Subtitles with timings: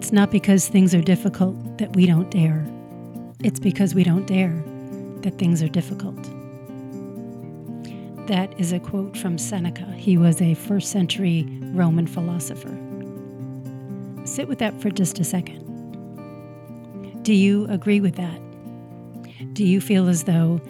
[0.00, 2.64] It's not because things are difficult that we don't dare.
[3.44, 4.64] It's because we don't dare
[5.20, 6.16] that things are difficult.
[8.26, 9.84] That is a quote from Seneca.
[9.98, 12.74] He was a first century Roman philosopher.
[14.24, 15.60] Sit with that for just a second.
[17.22, 18.40] Do you agree with that?
[19.52, 20.62] Do you feel as though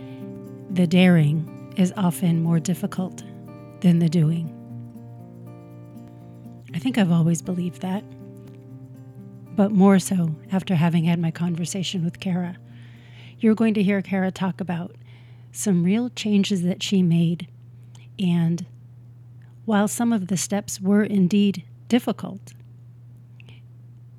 [0.71, 3.23] the daring is often more difficult
[3.81, 4.53] than the doing?
[6.75, 8.03] I think I've always believed that
[9.61, 12.57] but more so after having had my conversation with Kara.
[13.41, 14.97] You're going to hear Kara talk about
[15.53, 17.47] some real changes that she made.
[18.19, 18.65] And
[19.67, 22.55] while some of the steps were indeed difficult,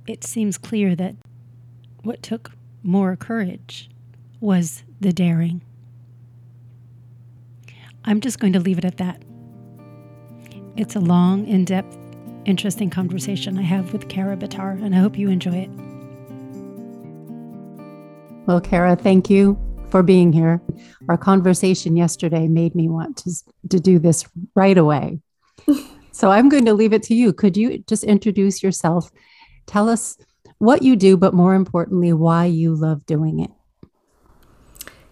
[0.06, 1.16] it seems clear that
[2.04, 2.52] what took
[2.84, 3.90] more courage
[4.40, 5.64] was the daring.
[8.06, 9.24] I'm just going to leave it at that.
[10.78, 11.98] It's a long, in depth
[12.46, 15.70] interesting conversation I have with Kara Batar, and I hope you enjoy it.
[18.48, 19.58] Well, Kara, thank you
[19.90, 20.62] for being here.
[21.10, 23.32] Our conversation yesterday made me want to,
[23.70, 24.26] to do this
[24.56, 25.20] right away.
[26.12, 27.34] so I'm going to leave it to you.
[27.34, 29.12] Could you just introduce yourself?
[29.68, 30.18] Tell us
[30.58, 33.52] what you do, but more importantly, why you love doing it.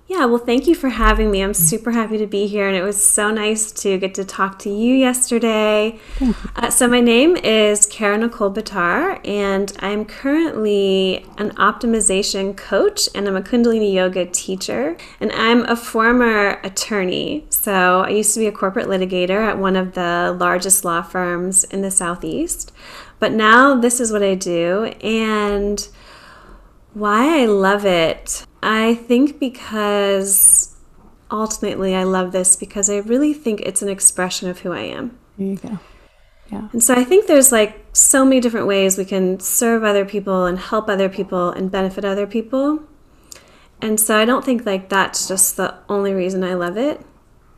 [0.09, 1.43] Yeah, well, thank you for having me.
[1.43, 4.57] I'm super happy to be here, and it was so nice to get to talk
[4.59, 5.99] to you yesterday.
[6.19, 6.33] You.
[6.55, 13.27] Uh, so, my name is Kara Nicole Batar, and I'm currently an optimization coach, and
[13.27, 17.45] I'm a Kundalini yoga teacher, and I'm a former attorney.
[17.51, 21.65] So, I used to be a corporate litigator at one of the largest law firms
[21.65, 22.71] in the Southeast,
[23.19, 25.87] but now this is what I do, and
[26.95, 28.47] why I love it.
[28.61, 30.75] I think because
[31.31, 35.17] ultimately I love this because I really think it's an expression of who I am.
[35.37, 35.79] There you go.
[36.51, 36.67] Yeah.
[36.71, 40.45] And so I think there's like so many different ways we can serve other people
[40.45, 42.83] and help other people and benefit other people.
[43.81, 47.05] And so I don't think like that's just the only reason I love it.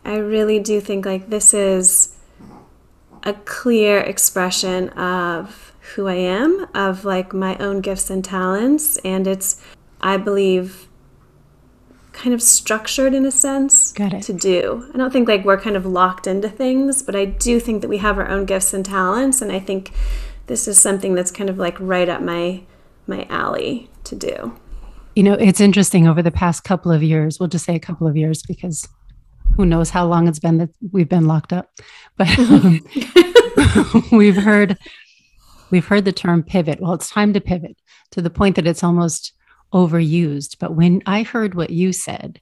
[0.04, 2.18] I really do think like this is
[3.24, 8.98] a clear expression of who I am, of like my own gifts and talents.
[8.98, 9.62] And it's,
[10.02, 10.88] I believe,
[12.22, 14.88] kind of structured in a sense to do.
[14.94, 17.88] I don't think like we're kind of locked into things, but I do think that
[17.88, 19.92] we have our own gifts and talents and I think
[20.46, 22.62] this is something that's kind of like right up my
[23.08, 24.56] my alley to do.
[25.16, 28.08] You know, it's interesting over the past couple of years, we'll just say a couple
[28.08, 28.88] of years because
[29.58, 31.72] who knows how long it's been that we've been locked up.
[32.18, 32.86] But um,
[34.12, 34.78] we've heard
[35.72, 36.80] we've heard the term pivot.
[36.80, 37.78] Well, it's time to pivot
[38.12, 39.34] to the point that it's almost
[39.74, 40.58] overused.
[40.60, 42.40] But when I heard what you said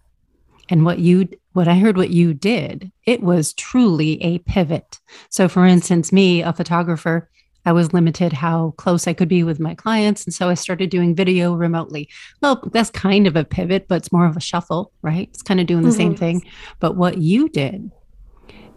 [0.69, 5.00] and what you what I heard what you did, it was truly a pivot.
[5.29, 7.29] So for instance, me, a photographer,
[7.66, 10.25] I was limited how close I could be with my clients.
[10.25, 12.09] And so I started doing video remotely.
[12.41, 15.28] Well, that's kind of a pivot, but it's more of a shuffle, right?
[15.29, 15.97] It's kind of doing the mm-hmm.
[15.97, 16.46] same thing.
[16.79, 17.91] But what you did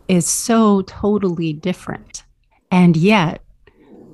[0.09, 2.25] is so totally different.
[2.71, 3.43] And yet,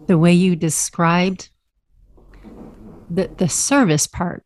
[0.06, 1.50] the way you described
[3.10, 4.44] the the service part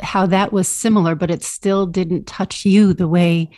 [0.00, 3.50] how that was similar but it still didn't touch you the way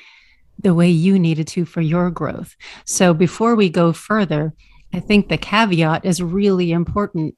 [0.59, 2.55] the way you needed to for your growth.
[2.85, 4.55] So before we go further
[4.93, 7.35] i think the caveat is really important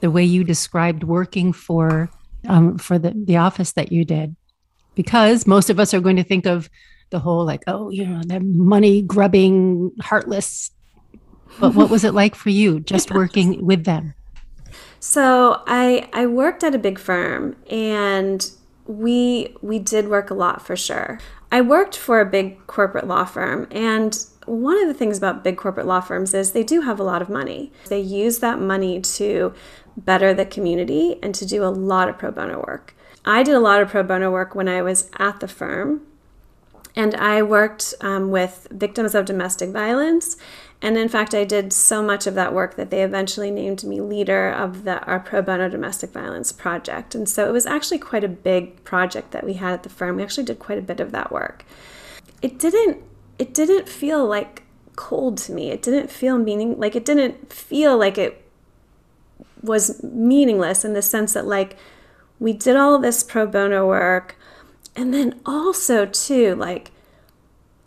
[0.00, 2.08] the way you described working for
[2.48, 4.36] um, for the, the office that you did.
[4.94, 6.68] Because most of us are going to think of
[7.10, 10.70] the whole like oh you know the money grubbing heartless.
[11.60, 14.14] But what was it like for you just working with them
[15.02, 18.48] so I I worked at a big firm and
[18.86, 21.18] we we did work a lot for sure.
[21.50, 25.56] I worked for a big corporate law firm and one of the things about big
[25.56, 27.72] corporate law firms is they do have a lot of money.
[27.88, 29.52] They use that money to
[29.96, 32.94] better the community and to do a lot of pro bono work.
[33.24, 36.02] I did a lot of pro bono work when I was at the firm,
[36.94, 40.36] and I worked um, with victims of domestic violence
[40.82, 44.00] and in fact, I did so much of that work that they eventually named me
[44.00, 47.14] leader of the our pro bono domestic violence project.
[47.14, 50.16] And so it was actually quite a big project that we had at the firm.
[50.16, 51.64] We actually did quite a bit of that work.
[52.42, 53.00] It didn't
[53.38, 54.64] it didn't feel like
[54.96, 55.70] cold to me.
[55.70, 58.44] It didn't feel meaning like it didn't feel like it
[59.62, 61.76] was meaningless in the sense that like
[62.40, 64.36] we did all this pro bono work
[64.94, 66.90] and then also too like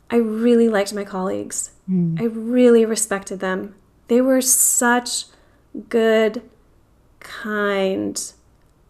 [0.09, 1.71] I really liked my colleagues.
[1.89, 2.21] Mm.
[2.21, 3.75] I really respected them.
[4.07, 5.25] They were such
[5.89, 6.43] good,
[7.19, 8.21] kind,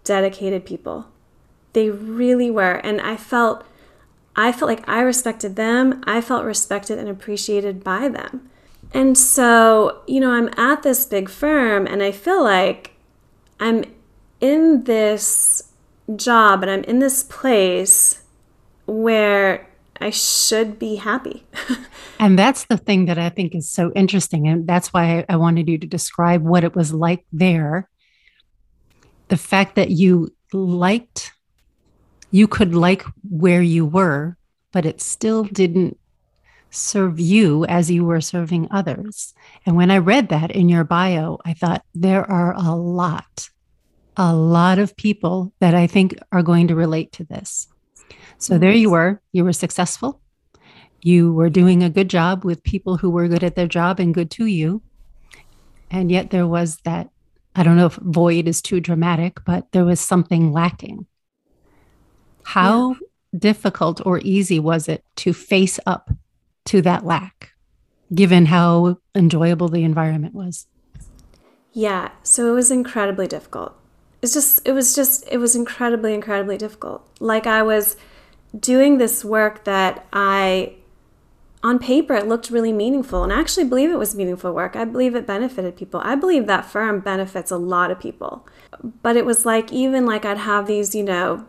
[0.04, 1.08] dedicated people.
[1.74, 2.76] They really were.
[2.76, 3.66] And I felt
[4.36, 6.04] I felt like I respected them.
[6.06, 8.50] I felt respected and appreciated by them.
[8.94, 12.92] And so, you know, I'm at this big firm and I feel like
[13.60, 13.86] I'm
[14.42, 15.72] in this
[16.16, 18.22] job and I'm in this place
[18.86, 19.68] where
[20.00, 21.46] I should be happy.
[22.19, 24.48] and that's the thing that I think is so interesting.
[24.48, 27.90] And that's why I wanted you to describe what it was like there.
[29.30, 31.31] The fact that you liked,
[32.30, 34.38] you could like where you were,
[34.72, 35.98] but it still didn't
[36.69, 39.34] serve you as you were serving others.
[39.66, 43.50] And when I read that in your bio, I thought there are a lot,
[44.18, 47.68] a lot of people that I think are going to relate to this.
[48.38, 50.22] So there you were, you were successful.
[51.02, 54.14] You were doing a good job with people who were good at their job and
[54.14, 54.82] good to you.
[55.92, 57.10] And yet there was that,
[57.56, 61.06] I don't know if void is too dramatic, but there was something lacking.
[62.44, 62.98] How yeah.
[63.38, 66.12] difficult or easy was it to face up
[66.66, 67.52] to that lack,
[68.14, 70.68] given how enjoyable the environment was?
[71.72, 73.78] Yeah, so it was incredibly difficult.
[74.25, 77.07] It's just, it was just, it was incredibly, incredibly difficult.
[77.19, 77.95] Like I was
[78.60, 80.77] doing this work that I,
[81.62, 83.24] on paper, it looked really meaningful.
[83.24, 84.75] And I actually believe it was meaningful work.
[84.75, 86.01] I believe it benefited people.
[86.04, 88.48] I believe that firm benefits a lot of people.
[89.04, 91.45] But it was like, even like I'd have these, you know,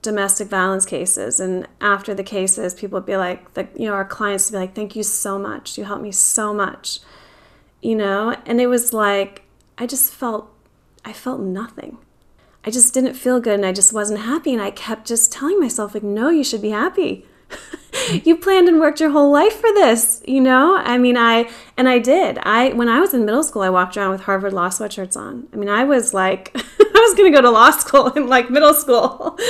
[0.00, 4.04] domestic violence cases and after the cases people would be like the, you know our
[4.04, 6.98] clients would be like thank you so much you helped me so much
[7.80, 9.42] you know and it was like
[9.78, 10.52] i just felt
[11.04, 11.98] i felt nothing
[12.64, 15.58] i just didn't feel good and i just wasn't happy and i kept just telling
[15.60, 17.26] myself like no you should be happy
[18.24, 21.88] you planned and worked your whole life for this you know i mean i and
[21.88, 24.68] i did i when i was in middle school i walked around with harvard law
[24.68, 26.56] sweatshirts on i mean i was like
[27.02, 29.38] I was going to go to law school in like middle school.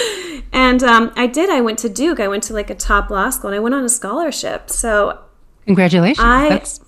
[0.55, 1.49] And um, I did.
[1.49, 2.21] I went to Duke.
[2.21, 4.69] I went to like a top law school and I went on a scholarship.
[4.69, 5.19] So
[5.65, 6.23] congratulations.
[6.23, 6.81] I, That's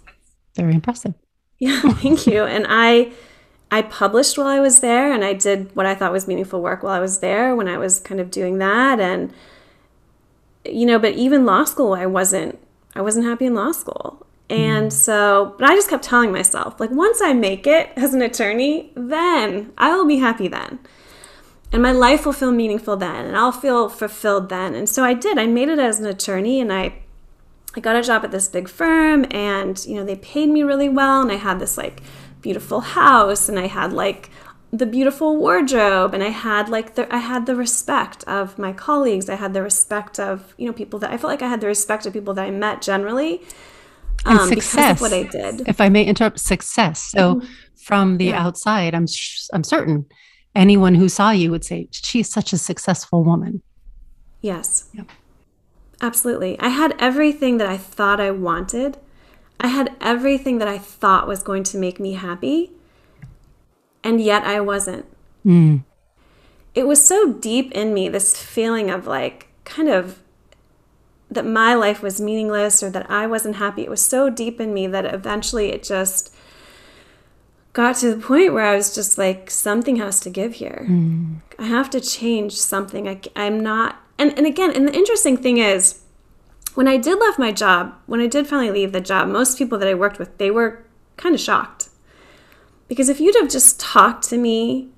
[0.54, 1.14] very impressive.
[1.58, 2.44] Yeah, thank you.
[2.44, 3.12] And I,
[3.74, 6.84] I published while I was there and I did what I thought was meaningful work
[6.84, 9.00] while I was there when I was kind of doing that.
[9.00, 9.34] And,
[10.64, 12.60] you know, but even law school, I wasn't,
[12.94, 14.24] I wasn't happy in law school.
[14.48, 14.92] And mm.
[14.92, 18.92] so, but I just kept telling myself, like, once I make it as an attorney,
[18.94, 20.78] then I will be happy then.
[21.72, 24.76] And my life will feel meaningful then, and I'll feel fulfilled then.
[24.76, 25.36] And so I did.
[25.36, 27.02] I made it as an attorney, and I,
[27.74, 30.88] I got a job at this big firm, and you know they paid me really
[30.88, 32.00] well, and I had this like
[32.44, 34.30] beautiful house, and I had like
[34.72, 39.28] the beautiful wardrobe and i had like the i had the respect of my colleagues
[39.30, 41.68] i had the respect of you know people that i felt like i had the
[41.68, 43.40] respect of people that i met generally
[44.26, 45.00] and um, success.
[45.00, 45.68] what I did.
[45.68, 47.00] If I may interrupt, success.
[47.00, 47.46] So mm-hmm.
[47.76, 48.44] from the yeah.
[48.44, 49.06] outside, I'm
[49.52, 50.06] I'm certain
[50.54, 53.62] anyone who saw you would say she's such a successful woman.
[54.40, 54.88] Yes.
[54.94, 55.08] Yep.
[56.00, 56.58] Absolutely.
[56.60, 58.98] I had everything that I thought I wanted.
[59.60, 62.72] I had everything that I thought was going to make me happy.
[64.02, 65.06] And yet I wasn't.
[65.44, 65.84] Mm.
[66.74, 70.20] It was so deep in me, this feeling of like kind of
[71.30, 73.82] that my life was meaningless or that I wasn't happy.
[73.82, 76.34] It was so deep in me that eventually it just
[77.72, 80.86] got to the point where I was just like, something has to give here.
[80.88, 81.40] Mm.
[81.58, 83.08] I have to change something.
[83.08, 83.96] I, I'm not.
[84.16, 86.00] And, and again, and the interesting thing is,
[86.74, 89.78] when I did left my job, when I did finally leave the job, most people
[89.78, 90.84] that I worked with, they were
[91.16, 91.88] kind of shocked.
[92.88, 94.88] Because if you'd have just talked to me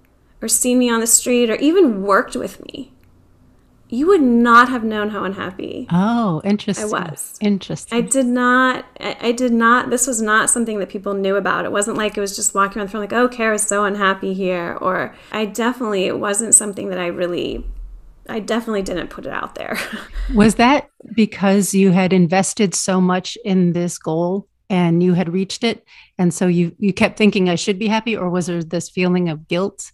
[0.43, 2.93] or seen me on the street or even worked with me,
[3.89, 5.87] you would not have known how unhappy.
[5.93, 6.87] Oh, interesting.
[6.87, 7.39] I was.
[7.41, 7.97] Interesting.
[7.97, 11.65] I did not, I, I, did not, this was not something that people knew about.
[11.65, 14.35] It wasn't like it was just walking around the front like, oh, Kara's so unhappy
[14.35, 14.77] here.
[14.81, 17.65] Or I definitely, it wasn't something that I really,
[18.29, 19.79] I definitely didn't put it out there.
[20.35, 25.65] was that because you had invested so much in this goal and you had reached
[25.65, 25.85] it?
[26.19, 28.17] And so you, you kept thinking I should be happy?
[28.17, 29.93] Or was there this feeling of guilt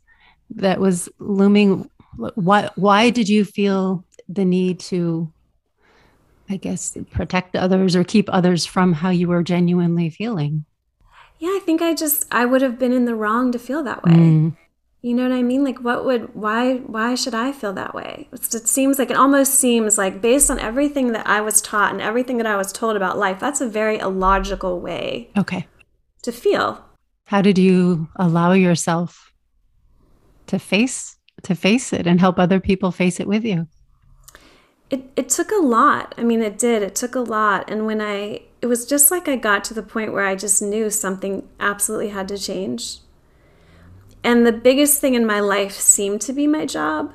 [0.51, 1.91] that was looming?
[2.17, 5.33] why why did you feel the need to
[6.51, 10.65] i guess protect others or keep others from how you were genuinely feeling
[11.39, 14.03] yeah i think i just i would have been in the wrong to feel that
[14.05, 14.57] way mm.
[15.02, 18.28] You know what i mean like what would why why should i feel that way
[18.32, 22.00] it seems like it almost seems like based on everything that i was taught and
[22.00, 25.66] everything that i was told about life that's a very illogical way okay
[26.23, 26.85] to feel
[27.26, 29.32] how did you allow yourself
[30.47, 33.66] to face to face it and help other people face it with you?
[34.90, 36.14] It, it took a lot.
[36.18, 36.82] I mean, it did.
[36.82, 37.71] It took a lot.
[37.71, 40.61] And when I, it was just like I got to the point where I just
[40.61, 42.99] knew something absolutely had to change.
[44.25, 47.12] And the biggest thing in my life seemed to be my job.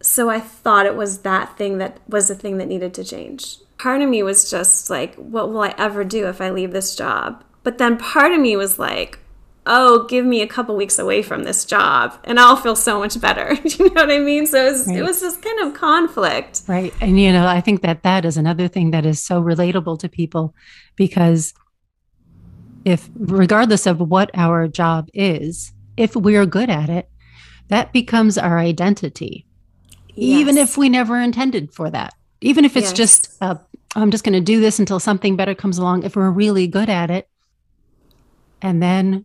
[0.00, 3.58] So I thought it was that thing that was the thing that needed to change.
[3.78, 6.94] Part of me was just like, what will I ever do if I leave this
[6.94, 7.44] job?
[7.62, 9.18] But then part of me was like,
[9.66, 13.20] oh, give me a couple weeks away from this job and I'll feel so much
[13.20, 13.54] better.
[13.64, 14.46] you know what I mean?
[14.46, 14.96] So it was, right.
[14.98, 16.62] it was this kind of conflict.
[16.66, 16.92] Right.
[17.00, 20.08] And, you know, I think that that is another thing that is so relatable to
[20.08, 20.54] people
[20.96, 21.54] because
[22.84, 27.08] if, regardless of what our job is, if we're good at it,
[27.68, 29.46] that becomes our identity,
[30.08, 30.16] yes.
[30.16, 32.14] even if we never intended for that.
[32.40, 32.92] Even if it's yes.
[32.96, 33.54] just, uh,
[33.94, 36.02] I'm just going to do this until something better comes along.
[36.02, 37.28] If we're really good at it,
[38.60, 39.24] and then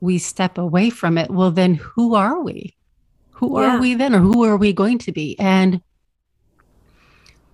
[0.00, 2.76] we step away from it, well, then who are we?
[3.32, 3.76] Who yeah.
[3.76, 5.38] are we then, or who are we going to be?
[5.38, 5.82] And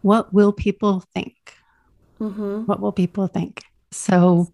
[0.03, 1.35] what will people think?
[2.21, 2.67] Mm-hmm.
[2.67, 3.65] What will people think?
[3.91, 4.53] So,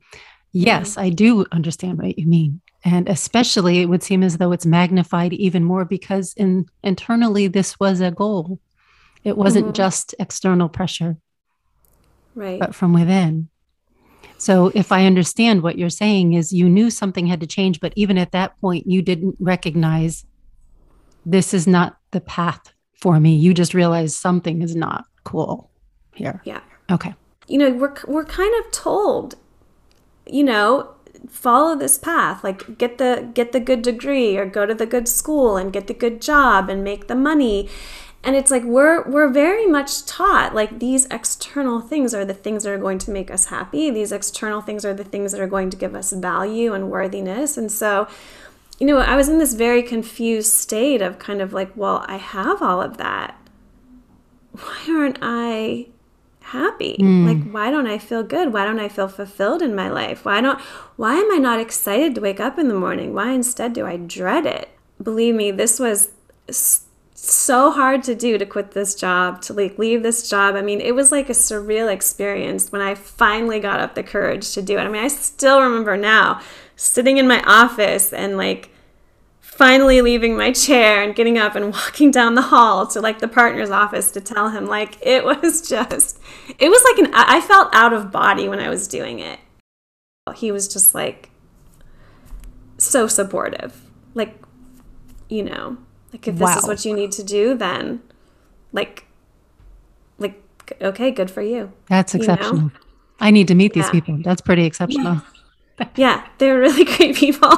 [0.52, 1.00] yes, mm-hmm.
[1.00, 2.61] I do understand what you mean.
[2.85, 7.78] And especially, it would seem as though it's magnified even more because in, internally, this
[7.80, 8.61] was a goal.
[9.25, 9.75] It wasn't mm-hmm.
[9.75, 11.16] just external pressure,
[12.35, 12.61] right?
[12.61, 13.49] But from within.
[14.38, 17.92] So if I understand what you're saying is you knew something had to change, but
[17.97, 20.25] even at that point, you didn't recognize
[21.26, 23.35] this is not the path for me.
[23.35, 25.70] You just realized something is not cool
[26.14, 26.40] here.
[26.44, 26.61] Yeah.
[26.90, 27.14] Okay.
[27.49, 29.35] You know, we're we're kind of told,
[30.26, 30.94] you know,
[31.28, 35.08] follow this path like get the get the good degree or go to the good
[35.08, 37.68] school and get the good job and make the money.
[38.25, 42.64] And it's like we're we're very much taught like these external things are the things
[42.64, 43.90] that are going to make us happy.
[43.90, 47.56] These external things are the things that are going to give us value and worthiness.
[47.56, 48.08] And so
[48.80, 52.16] you know i was in this very confused state of kind of like well i
[52.16, 53.37] have all of that.
[54.52, 55.87] Why aren't i
[56.49, 57.26] happy mm.
[57.26, 60.40] like why don't i feel good why don't i feel fulfilled in my life why
[60.40, 60.61] don't
[60.97, 63.97] why am i not excited to wake up in the morning why instead do i
[63.97, 64.69] dread it
[65.02, 66.11] believe me this was
[67.21, 70.55] so hard to do to quit this job, to like leave this job.
[70.55, 74.52] I mean, it was like a surreal experience when I finally got up the courage
[74.52, 74.83] to do it.
[74.83, 76.40] I mean, I still remember now
[76.76, 78.71] sitting in my office and like
[79.58, 83.26] finally leaving my chair and getting up and walking down the hall to like the
[83.26, 86.20] partner's office to tell him like it was just
[86.58, 89.40] it was like an I felt out of body when I was doing it.
[90.36, 91.30] He was just like
[92.76, 93.82] so supportive.
[94.14, 94.40] Like
[95.28, 95.78] you know,
[96.12, 96.58] like if this wow.
[96.58, 98.00] is what you need to do, then
[98.72, 99.06] like
[100.18, 100.40] like
[100.80, 101.72] okay, good for you.
[101.88, 102.56] That's exceptional.
[102.56, 102.70] You know?
[103.20, 103.90] I need to meet these yeah.
[103.90, 104.18] people.
[104.22, 105.22] That's pretty exceptional.
[105.80, 105.88] Yeah.
[105.96, 107.48] yeah, they're really great people.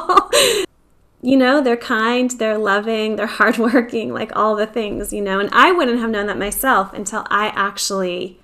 [1.22, 5.40] You know, they're kind, they're loving, they're hardworking, like all the things, you know.
[5.40, 8.38] And I wouldn't have known that myself until I actually,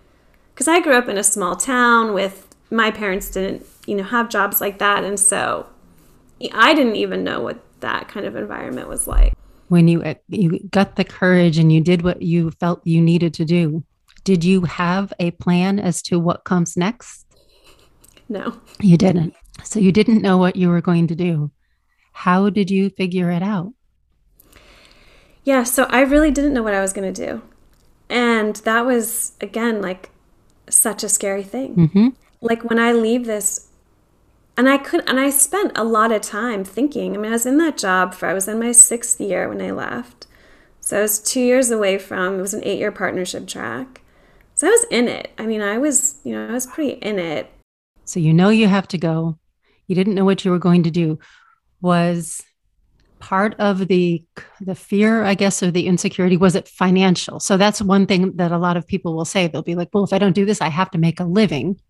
[0.54, 4.28] because I grew up in a small town with my parents didn't, you know, have
[4.28, 5.04] jobs like that.
[5.04, 5.66] And so
[6.52, 9.32] I didn't even know what that kind of environment was like
[9.68, 13.34] when you uh, you got the courage and you did what you felt you needed
[13.34, 13.84] to do
[14.24, 17.26] did you have a plan as to what comes next
[18.28, 21.50] no you didn't so you didn't know what you were going to do
[22.24, 23.72] how did you figure it out
[25.44, 27.42] yeah so i really didn't know what i was going to do
[28.08, 30.10] and that was again like
[30.68, 32.08] such a scary thing mm-hmm.
[32.40, 33.68] like when i leave this
[34.56, 37.14] and I could and I spent a lot of time thinking.
[37.14, 39.60] I mean, I was in that job for I was in my sixth year when
[39.60, 40.26] I left.
[40.80, 44.00] So I was two years away from it was an eight year partnership track.
[44.54, 45.32] So I was in it.
[45.36, 47.50] I mean, I was, you know, I was pretty in it.
[48.04, 49.38] So you know you have to go.
[49.88, 51.18] You didn't know what you were going to do.
[51.80, 52.42] Was
[53.18, 54.22] part of the
[54.60, 57.40] the fear, I guess, or the insecurity, was it financial?
[57.40, 59.46] So that's one thing that a lot of people will say.
[59.46, 61.80] They'll be like, well, if I don't do this, I have to make a living.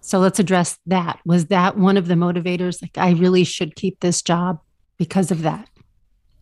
[0.00, 1.20] So let's address that.
[1.24, 2.82] Was that one of the motivators?
[2.82, 4.60] Like, I really should keep this job
[4.98, 5.68] because of that?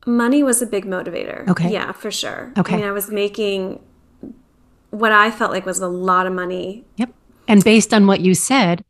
[0.05, 1.49] Money was a big motivator.
[1.49, 1.73] Okay.
[1.73, 2.53] Yeah, for sure.
[2.59, 2.75] Okay.
[2.75, 3.81] I mean, I was making
[4.91, 6.85] what I felt like was a lot of money.
[6.97, 7.15] Yep.
[7.47, 8.85] And based on what you said,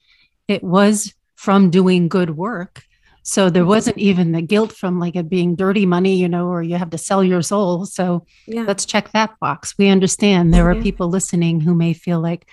[0.48, 2.84] it was from doing good work.
[3.22, 6.62] So there wasn't even the guilt from like it being dirty money, you know, or
[6.62, 7.86] you have to sell your soul.
[7.86, 8.62] So yeah.
[8.62, 9.78] let's check that box.
[9.78, 12.48] We understand there are people listening who may feel like,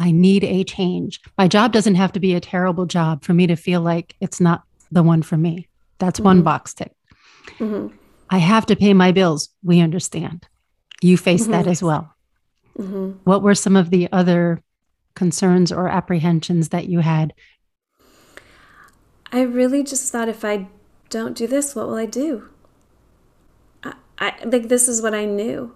[0.00, 1.20] I need a change.
[1.36, 4.40] My job doesn't have to be a terrible job for me to feel like it's
[4.40, 4.62] not
[4.92, 5.68] the one for me.
[5.98, 6.26] That's mm-hmm.
[6.26, 6.94] one box tick.
[7.58, 7.96] Mm-hmm.
[8.30, 9.48] I have to pay my bills.
[9.64, 10.46] We understand.
[11.02, 11.52] You face mm-hmm.
[11.52, 12.14] that as well.
[12.78, 13.18] Mm-hmm.
[13.24, 14.62] What were some of the other
[15.16, 17.34] concerns or apprehensions that you had?
[19.32, 20.68] I really just thought if I
[21.10, 22.48] don't do this, what will I do?
[23.82, 25.74] I, I like this is what I knew.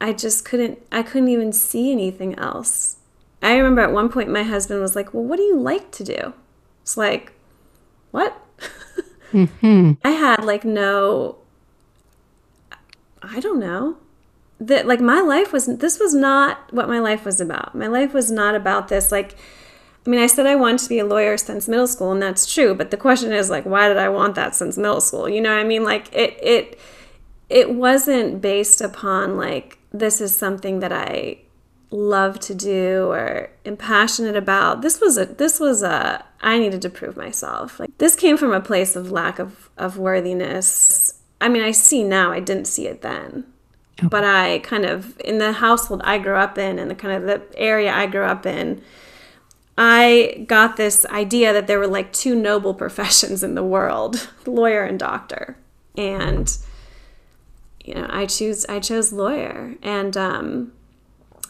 [0.00, 2.96] I just couldn't I couldn't even see anything else.
[3.42, 6.04] I remember at one point my husband was like, Well, what do you like to
[6.04, 6.34] do?
[6.82, 7.32] It's like,
[8.10, 8.36] What?
[9.32, 9.92] mm-hmm.
[10.04, 11.38] I had like no,
[13.22, 13.96] I don't know.
[14.60, 17.74] That like my life was, this was not what my life was about.
[17.74, 19.10] My life was not about this.
[19.10, 19.36] Like,
[20.04, 22.52] I mean, I said I wanted to be a lawyer since middle school, and that's
[22.52, 22.74] true.
[22.74, 25.28] But the question is, like, why did I want that since middle school?
[25.28, 25.84] You know what I mean?
[25.84, 26.78] Like, it it
[27.48, 31.38] it wasn't based upon like this is something that I
[31.90, 34.82] love to do or am passionate about.
[34.82, 37.78] This was a this was a I needed to prove myself.
[37.78, 41.20] Like this came from a place of lack of of worthiness.
[41.40, 42.32] I mean, I see now.
[42.32, 43.44] I didn't see it then.
[43.98, 44.08] Okay.
[44.08, 47.22] But I kind of in the household I grew up in and the kind of
[47.24, 48.82] the area I grew up in,
[49.76, 54.84] I got this idea that there were like two noble professions in the world, lawyer
[54.84, 55.56] and doctor.
[55.96, 56.56] And
[57.84, 59.74] you know, I choose I chose lawyer.
[59.82, 60.72] And um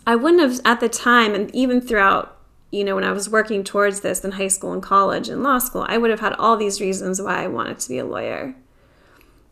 [0.06, 2.38] I wouldn't have at the time and even throughout
[2.70, 5.58] you know when I was working towards this in high school and college and law
[5.58, 8.54] school, I would have had all these reasons why I wanted to be a lawyer.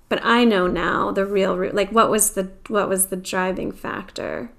[0.09, 3.73] But I know now the real root, like what was the what was the driving
[3.73, 4.51] factor?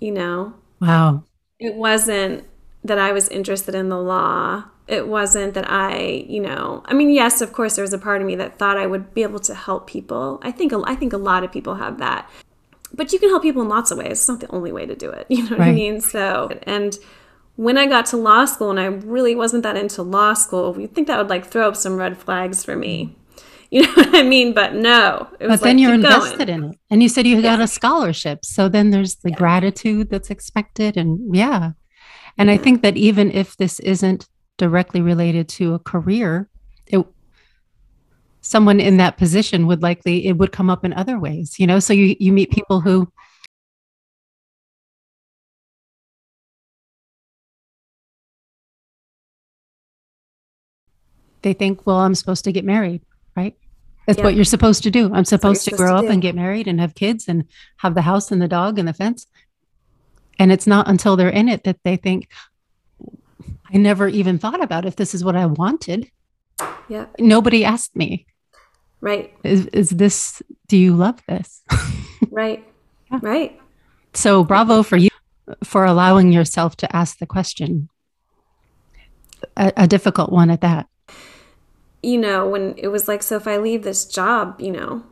[0.00, 0.54] You know?
[0.80, 1.24] Wow.
[1.58, 2.44] It wasn't
[2.86, 4.64] that I was interested in the law.
[4.88, 8.20] It wasn't that I, you know, I mean, yes, of course, there was a part
[8.20, 10.38] of me that thought I would be able to help people.
[10.42, 12.30] I think, I think a lot of people have that,
[12.92, 14.12] but you can help people in lots of ways.
[14.12, 15.26] It's not the only way to do it.
[15.30, 15.68] You know what right.
[15.68, 16.00] I mean?
[16.00, 16.96] So, and
[17.56, 20.94] when I got to law school and I really wasn't that into law school, you'd
[20.94, 23.06] think that would like throw up some red flags for me.
[23.06, 23.14] Mm.
[23.68, 24.54] You know what I mean?
[24.54, 25.26] But no.
[25.40, 26.62] It was But then like, you're invested going.
[26.62, 26.78] in it.
[26.88, 28.44] And you said you got a scholarship.
[28.44, 29.36] So then there's the yeah.
[29.36, 30.96] gratitude that's expected.
[30.96, 31.72] And yeah.
[32.38, 34.28] And I think that even if this isn't
[34.58, 36.48] directly related to a career,
[36.86, 37.04] it
[38.40, 41.78] someone in that position would likely it would come up in other ways, you know.
[41.78, 43.10] So you you meet people who
[51.42, 53.02] they think, well, I'm supposed to get married,
[53.36, 53.56] right?
[54.06, 54.24] That's yeah.
[54.24, 55.12] what you're supposed to do.
[55.12, 57.44] I'm supposed to grow up and get married and have kids and
[57.78, 59.26] have the house and the dog and the fence.
[60.38, 62.28] And it's not until they're in it that they think,
[63.72, 66.10] I never even thought about if this is what I wanted.
[66.88, 67.06] Yeah.
[67.18, 68.26] Nobody asked me.
[69.00, 69.32] Right.
[69.44, 71.62] Is, is this, do you love this?
[72.30, 72.64] right.
[73.10, 73.18] Yeah.
[73.22, 73.60] Right.
[74.14, 75.10] So bravo for you
[75.62, 77.88] for allowing yourself to ask the question.
[79.56, 80.88] A, a difficult one at that.
[82.02, 85.02] You know, when it was like, so if I leave this job, you know,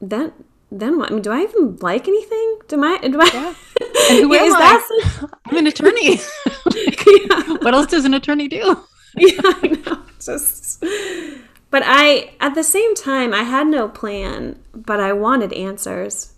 [0.00, 0.32] then
[0.80, 1.10] then what?
[1.10, 2.58] I mean, do I even like anything?
[2.68, 2.98] Do I?
[2.98, 3.30] Do I?
[3.32, 3.54] Yeah.
[4.10, 5.28] And who yeah, am I?
[5.46, 6.18] I'm an attorney.
[6.74, 7.56] yeah.
[7.62, 8.84] What else does an attorney do?
[9.16, 10.02] yeah, I know.
[10.18, 10.82] Just,
[11.70, 16.32] but I, at the same time, I had no plan, but I wanted answers.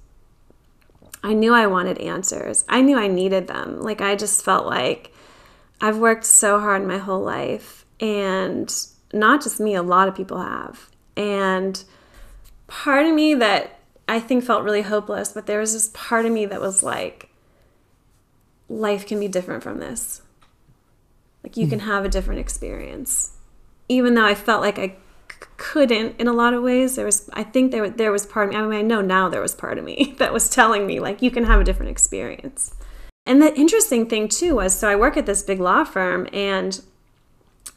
[1.23, 2.64] I knew I wanted answers.
[2.68, 3.81] I knew I needed them.
[3.81, 5.12] Like I just felt like
[5.81, 8.75] I've worked so hard my whole life, and
[9.12, 9.75] not just me.
[9.75, 11.83] A lot of people have, and
[12.66, 16.32] part of me that I think felt really hopeless, but there was this part of
[16.32, 17.30] me that was like,
[18.68, 20.22] life can be different from this.
[21.42, 21.70] Like you mm.
[21.70, 23.32] can have a different experience.
[23.88, 24.88] Even though I felt like I
[25.30, 28.48] c- couldn't in a lot of ways, there was, I think there, there was part
[28.48, 30.86] of me, I mean, I know now there was part of me that was telling
[30.86, 32.74] me, like, you can have a different experience.
[33.26, 36.82] And the interesting thing too was, so I work at this big law firm and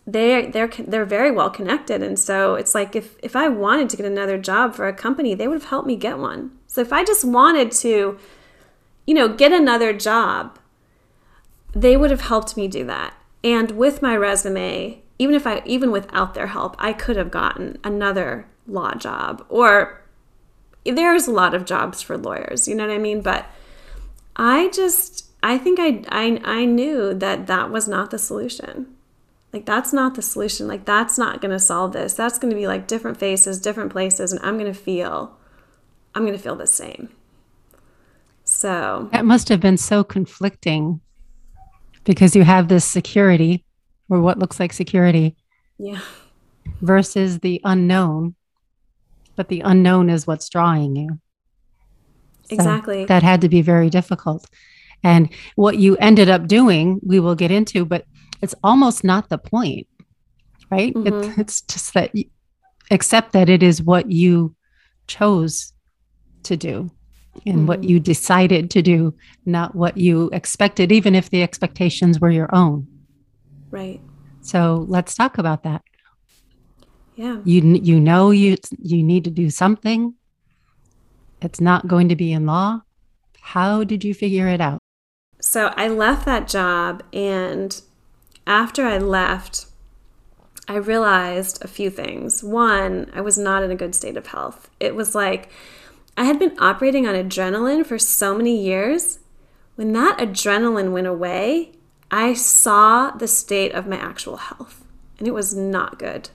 [0.07, 2.01] they they're they're very well connected.
[2.01, 5.35] And so it's like if if I wanted to get another job for a company
[5.35, 6.51] they would have helped me get one.
[6.65, 8.17] So if I just wanted to
[9.05, 10.57] you know get another job
[11.73, 13.13] they would have helped me do that.
[13.43, 17.77] And with my resume even if I even without their help I could have gotten
[17.83, 19.45] another law job.
[19.49, 20.01] Or
[20.85, 23.19] there's a lot of jobs for lawyers you know what I mean?
[23.19, 23.45] But
[24.37, 28.93] I just I think I I, I knew that that was not the solution
[29.53, 30.67] like, that's not the solution.
[30.67, 32.13] Like, that's not going to solve this.
[32.13, 35.37] That's going to be like different faces, different places, and I'm going to feel,
[36.13, 37.09] I'm going to feel the same.
[38.43, 41.01] So, that must have been so conflicting
[42.03, 43.65] because you have this security
[44.09, 45.35] or what looks like security.
[45.77, 45.99] Yeah.
[46.81, 48.35] Versus the unknown.
[49.35, 51.19] But the unknown is what's drawing you.
[52.43, 53.05] So exactly.
[53.05, 54.47] That had to be very difficult.
[55.03, 58.05] And what you ended up doing, we will get into, but
[58.41, 59.87] it's almost not the point,
[60.69, 60.93] right?
[60.93, 61.31] Mm-hmm.
[61.31, 62.25] It, it's just that, you,
[62.91, 64.55] except that it is what you
[65.07, 65.73] chose
[66.43, 66.91] to do
[67.45, 67.65] and mm-hmm.
[67.67, 69.13] what you decided to do,
[69.45, 72.87] not what you expected, even if the expectations were your own.
[73.69, 74.01] Right.
[74.41, 75.81] So let's talk about that.
[77.15, 77.39] Yeah.
[77.43, 80.13] You you know you you need to do something.
[81.41, 82.81] It's not going to be in law.
[83.41, 84.79] How did you figure it out?
[85.41, 87.81] So I left that job and
[88.47, 89.67] after I left,
[90.67, 92.43] I realized a few things.
[92.43, 94.69] One, I was not in a good state of health.
[94.79, 95.49] It was like
[96.17, 99.19] I had been operating on adrenaline for so many years.
[99.75, 101.73] When that adrenaline went away,
[102.09, 104.83] I saw the state of my actual health,
[105.19, 106.29] and it was not good.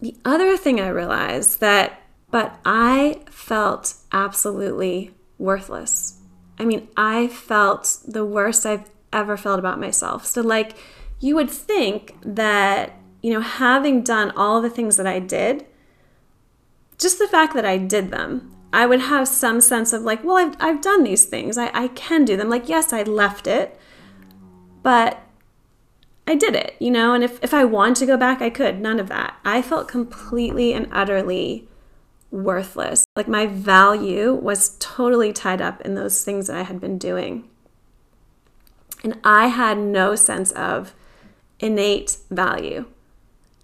[0.00, 6.20] The other thing I realized that, but I felt absolutely worthless.
[6.58, 10.24] I mean, I felt the worst I've ever felt about myself.
[10.24, 10.76] So, like,
[11.20, 15.66] you would think that, you know, having done all the things that I did,
[16.98, 20.36] just the fact that I did them, I would have some sense of like, well,
[20.36, 21.58] I've, I've done these things.
[21.58, 22.48] I, I can do them.
[22.48, 23.78] Like, yes, I left it,
[24.82, 25.22] but
[26.26, 27.12] I did it, you know?
[27.12, 28.80] And if, if I want to go back, I could.
[28.80, 29.36] None of that.
[29.44, 31.68] I felt completely and utterly
[32.30, 33.04] worthless.
[33.16, 37.48] Like, my value was totally tied up in those things that I had been doing.
[39.02, 40.94] And I had no sense of
[41.60, 42.86] innate value,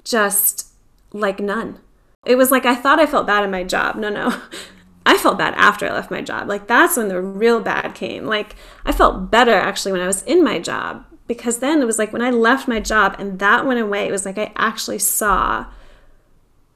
[0.05, 0.69] just
[1.13, 1.81] like none.
[2.25, 3.97] It was like I thought I felt bad in my job.
[3.97, 4.41] No, no.
[5.07, 6.49] I felt bad after I left my job.
[6.49, 8.27] Like that's when the real bad came.
[8.27, 11.99] Like I felt better actually when I was in my job because then it was
[11.99, 14.99] like when I left my job and that went away, it was like I actually
[14.99, 15.67] saw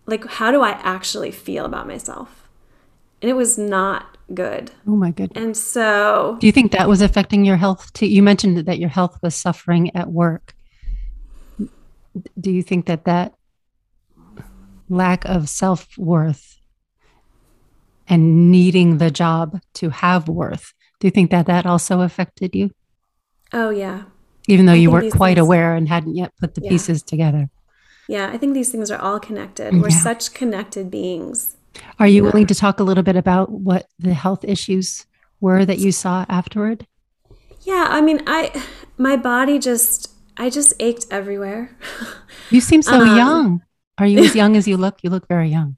[0.06, 2.48] like how do I actually feel about myself?
[3.20, 4.70] And it was not good.
[4.86, 5.42] Oh my goodness.
[5.42, 8.06] And so Do you think that was affecting your health too?
[8.06, 10.54] You mentioned that your health was suffering at work.
[12.38, 13.34] Do you think that that
[14.90, 16.60] lack of self-worth
[18.10, 20.74] and needing the job to have worth.
[20.98, 22.72] Do you think that that also affected you?
[23.52, 24.02] Oh, yeah.
[24.48, 26.70] Even though I you weren't quite things, aware and hadn't yet put the yeah.
[26.70, 27.48] pieces together.
[28.08, 29.72] Yeah, I think these things are all connected.
[29.72, 30.00] We're yeah.
[30.00, 31.56] such connected beings.
[32.00, 32.30] Are you yeah.
[32.30, 35.06] willing to talk a little bit about what the health issues
[35.40, 36.86] were that you saw afterward?
[37.62, 38.50] Yeah, I mean, I
[38.98, 40.09] my body just
[40.40, 41.76] I just ached everywhere.
[42.50, 43.62] You seem so um, young.
[43.98, 44.98] Are you as young as you look?
[45.02, 45.76] You look very young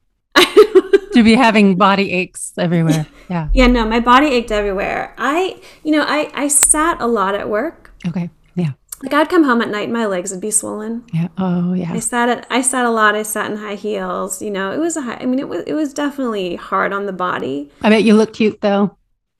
[1.13, 3.05] to be having body aches everywhere.
[3.29, 3.47] Yeah.
[3.53, 5.15] Yeah, no, my body ached everywhere.
[5.17, 7.93] I, you know, I I sat a lot at work.
[8.05, 8.29] Okay.
[8.53, 8.71] Yeah.
[9.01, 11.05] Like I'd come home at night and my legs would be swollen.
[11.13, 11.29] Yeah.
[11.37, 11.93] Oh, yeah.
[11.93, 13.15] I sat at I sat a lot.
[13.15, 14.41] I sat in high heels.
[14.41, 17.05] You know, it was a high, I mean, it was it was definitely hard on
[17.05, 17.71] the body.
[17.81, 18.97] I bet you look cute though.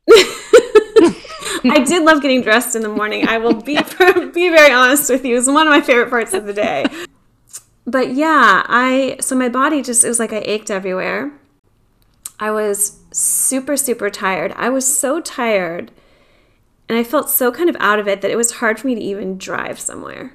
[1.64, 3.28] I did love getting dressed in the morning.
[3.28, 3.76] I will be
[4.34, 5.38] be very honest with you.
[5.38, 6.86] It's one of my favorite parts of the day.
[7.86, 11.32] But yeah, I so my body just it was like I ached everywhere.
[12.40, 14.54] I was super, super tired.
[14.56, 15.92] I was so tired
[16.90, 18.96] and I felt so kind of out of it that it was hard for me
[18.96, 20.34] to even drive somewhere.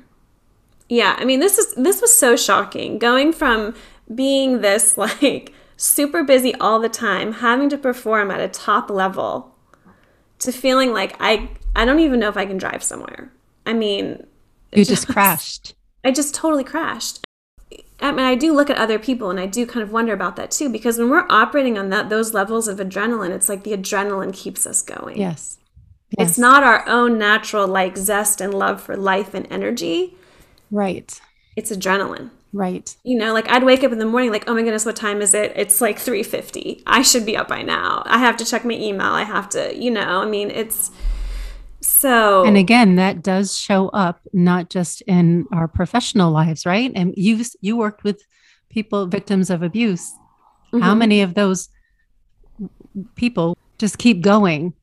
[0.89, 2.99] Yeah, I mean this is this was so shocking.
[2.99, 3.75] Going from
[4.15, 9.55] being this like super busy all the time, having to perform at a top level
[10.41, 13.33] to feeling like I I don't even know if I can drive somewhere.
[13.67, 14.27] I mean,
[14.73, 15.75] you just, just crashed.
[16.05, 17.25] I just totally crashed.
[18.01, 20.37] I mean, I do look at other people and I do kind of wonder about
[20.37, 23.73] that too, because when we're operating on that those levels of adrenaline, it's like the
[23.73, 25.19] adrenaline keeps us going.
[25.19, 25.59] Yes.
[26.17, 26.31] yes.
[26.31, 30.17] It's not our own natural like zest and love for life and energy.
[30.71, 31.21] Right.
[31.57, 32.31] It's adrenaline.
[32.53, 32.97] Right.
[33.05, 35.21] You know, like I'd wake up in the morning like, "Oh my goodness, what time
[35.21, 35.53] is it?
[35.55, 36.83] It's like 3:50.
[36.87, 38.03] I should be up by now.
[38.07, 39.13] I have to check my email.
[39.13, 40.91] I have to, you know, I mean, it's
[41.81, 46.91] so, and again, that does show up not just in our professional lives, right?
[46.95, 48.23] And you you worked with
[48.69, 50.13] people victims of abuse.
[50.73, 50.81] Mm-hmm.
[50.81, 51.69] How many of those
[53.15, 54.75] people just keep going?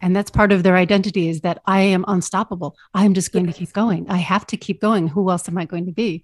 [0.00, 2.76] And that's part of their identity is that I am unstoppable.
[2.94, 3.54] I'm just going yes.
[3.54, 4.08] to keep going.
[4.08, 5.08] I have to keep going.
[5.08, 6.22] Who else am I going to be?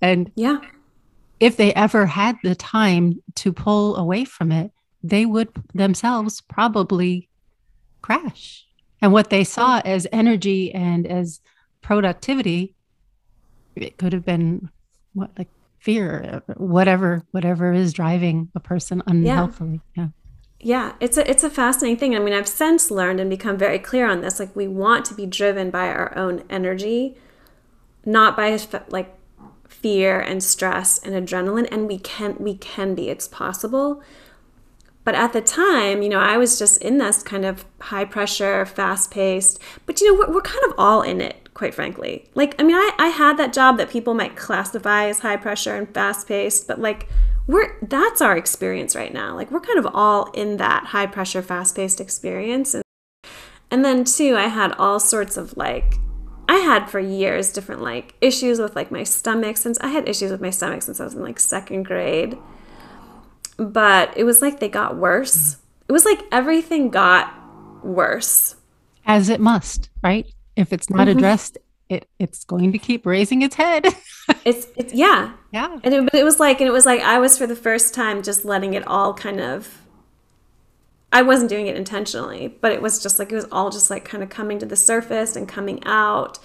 [0.00, 0.60] And yeah,
[1.40, 7.28] if they ever had the time to pull away from it, they would themselves probably
[8.02, 8.66] crash.
[9.00, 11.40] And what they saw as energy and as
[11.82, 12.74] productivity
[13.76, 14.68] it could have been
[15.14, 20.02] what like fear whatever whatever is driving a person unhealthily yeah.
[20.02, 20.08] yeah.
[20.60, 20.92] Yeah.
[20.98, 22.16] It's a it's a fascinating thing.
[22.16, 24.40] I mean i've since learned and become very clear on this.
[24.40, 27.16] Like we want to be driven by our own energy
[28.04, 28.58] not by
[28.88, 29.14] like
[29.82, 34.02] fear and stress and adrenaline and we can we can be it's possible
[35.08, 38.66] but at the time, you know, I was just in this kind of high pressure,
[38.66, 42.28] fast paced, but you know, we're, we're kind of all in it, quite frankly.
[42.34, 45.74] Like, I mean, I, I had that job that people might classify as high pressure
[45.74, 47.08] and fast paced, but like,
[47.46, 49.34] we're that's our experience right now.
[49.34, 52.74] Like, we're kind of all in that high pressure, fast paced experience.
[52.74, 52.84] And,
[53.70, 55.94] and then, too, I had all sorts of like,
[56.48, 60.30] I had for years different like issues with like my stomach since I had issues
[60.30, 62.38] with my stomach since I was in like second grade
[63.58, 65.56] but it was like they got worse.
[65.88, 67.34] It was like everything got
[67.84, 68.54] worse.
[69.04, 70.26] As it must, right?
[70.56, 71.18] If it's not mm-hmm.
[71.18, 71.58] addressed,
[71.88, 73.86] it, it's going to keep raising its head.
[74.44, 75.32] it's, it's yeah.
[75.52, 75.78] Yeah.
[75.82, 77.94] And it, but it was like, and it was like I was for the first
[77.94, 79.82] time just letting it all kind of
[81.12, 84.04] I wasn't doing it intentionally, but it was just like it was all just like
[84.04, 86.38] kind of coming to the surface and coming out.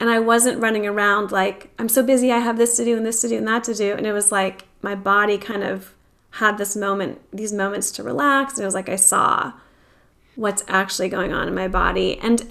[0.00, 3.06] And I wasn't running around like, I'm so busy, I have this to do and
[3.06, 3.94] this to do and that to do.
[3.94, 5.94] And it was like my body kind of
[6.32, 8.54] had this moment, these moments to relax.
[8.54, 9.52] And it was like I saw
[10.34, 12.18] what's actually going on in my body.
[12.18, 12.48] And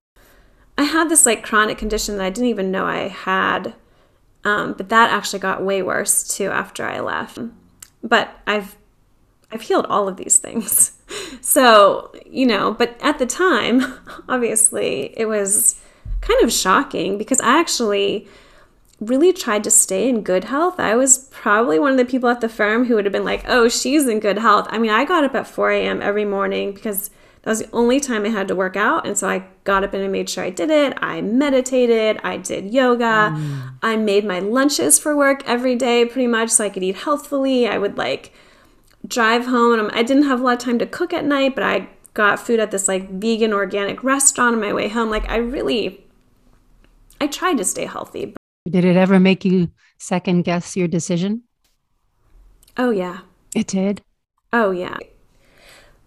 [0.78, 3.76] I had this like chronic condition that I didn't even know I had.
[4.44, 7.40] Um, but that actually got way worse too after I left.
[8.04, 8.78] But I've
[9.52, 10.97] I've healed all of these things.
[11.42, 13.82] So, you know, but at the time,
[14.30, 15.82] obviously, it was
[16.22, 18.28] kind of shocking because I actually
[19.00, 20.80] really tried to stay in good health.
[20.80, 23.44] I was probably one of the people at the firm who would have been like,
[23.48, 24.68] oh, she's in good health.
[24.70, 26.02] I mean, I got up at 4 a.m.
[26.02, 27.12] every morning because
[27.44, 29.06] that was the only time I had to work out.
[29.06, 30.98] And so I got up and I made sure I did it.
[31.02, 33.74] I meditated, I did yoga, mm.
[33.82, 37.68] I made my lunches for work every day pretty much so I could eat healthfully.
[37.68, 38.34] I would like
[39.06, 41.64] drive home and I didn't have a lot of time to cook at night, but
[41.64, 45.10] I got food at this like vegan organic restaurant on my way home.
[45.10, 46.04] Like I really
[47.20, 48.36] I tried to stay healthy.
[48.70, 51.44] Did it ever make you second guess your decision?
[52.78, 53.20] Oh, yeah.
[53.56, 54.02] It did?
[54.54, 54.98] Oh, yeah.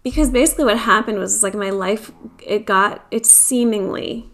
[0.03, 2.11] Because basically what happened was like my life,
[2.45, 4.29] it got, it seemingly,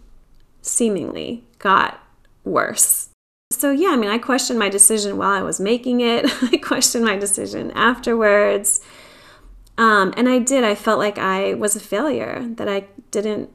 [0.61, 2.01] seemingly got
[2.43, 3.06] worse.
[3.49, 6.25] So, yeah, I mean, I questioned my decision while I was making it.
[6.41, 8.81] I questioned my decision afterwards.
[9.77, 10.63] Um, and I did.
[10.63, 13.49] I felt like I was a failure, that I didn't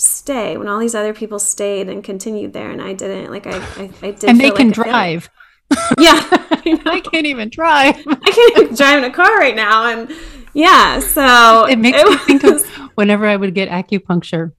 [0.00, 3.30] stay when all these other people stayed and continued there and I didn't.
[3.30, 4.24] Like I, I, I did.
[4.24, 5.30] And they can like drive.
[5.98, 7.96] yeah, I can't even drive.
[8.06, 10.10] I can't even drive in a car right now, and
[10.52, 12.24] yeah, so it makes it me was...
[12.24, 14.52] think of whenever I would get acupuncture,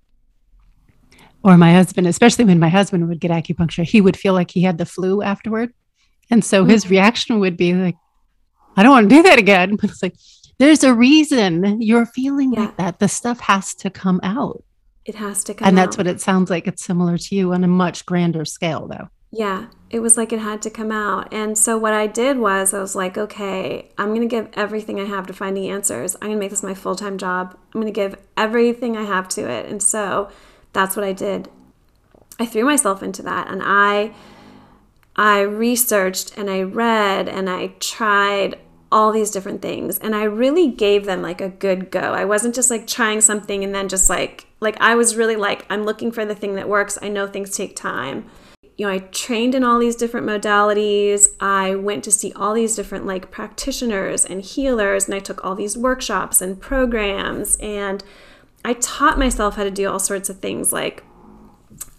[1.44, 4.62] or my husband, especially when my husband would get acupuncture, he would feel like he
[4.62, 5.74] had the flu afterward,
[6.30, 6.92] and so his mm-hmm.
[6.92, 7.98] reaction would be like,
[8.76, 10.16] "I don't want to do that again." But it's like,
[10.62, 12.62] there's a reason you're feeling yeah.
[12.62, 13.00] like that.
[13.00, 14.64] The stuff has to come out.
[15.06, 15.70] It has to come out.
[15.70, 15.98] And that's out.
[15.98, 16.68] what it sounds like.
[16.68, 19.10] It's similar to you on a much grander scale, though.
[19.32, 21.34] Yeah, it was like it had to come out.
[21.34, 25.00] And so what I did was I was like, okay, I'm going to give everything
[25.00, 26.16] I have to finding answers.
[26.16, 27.58] I'm going to make this my full time job.
[27.74, 29.68] I'm going to give everything I have to it.
[29.68, 30.30] And so
[30.74, 31.50] that's what I did.
[32.40, 34.14] I threw myself into that and I
[35.16, 38.58] I researched and I read and I tried
[38.92, 42.00] all these different things and I really gave them like a good go.
[42.00, 45.66] I wasn't just like trying something and then just like like I was really like
[45.70, 46.98] I'm looking for the thing that works.
[47.02, 48.26] I know things take time.
[48.78, 51.28] You know, I trained in all these different modalities.
[51.40, 55.56] I went to see all these different like practitioners and healers and I took all
[55.56, 58.04] these workshops and programs and
[58.64, 61.04] I taught myself how to do all sorts of things like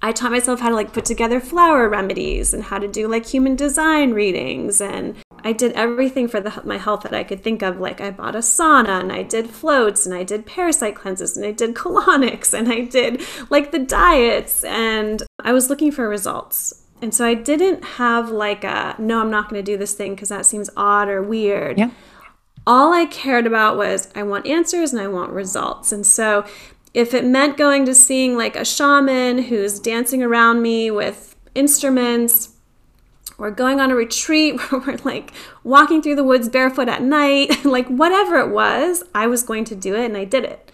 [0.00, 3.26] I taught myself how to like put together flower remedies and how to do like
[3.26, 7.62] human design readings and I did everything for the, my health that I could think
[7.62, 7.80] of.
[7.80, 11.44] Like I bought a sauna and I did floats and I did parasite cleanses and
[11.44, 16.84] I did colonics and I did like the diets and I was looking for results.
[17.00, 20.14] And so I didn't have like a no, I'm not going to do this thing
[20.14, 21.78] because that seems odd or weird.
[21.78, 21.90] Yeah.
[22.66, 25.92] All I cared about was I want answers and I want results.
[25.92, 26.44] And so
[26.94, 32.50] if it meant going to seeing like a shaman who's dancing around me with instruments
[33.38, 35.32] or going on a retreat where we're like
[35.64, 39.74] walking through the woods barefoot at night, like whatever it was, I was going to
[39.74, 40.70] do it and I did it.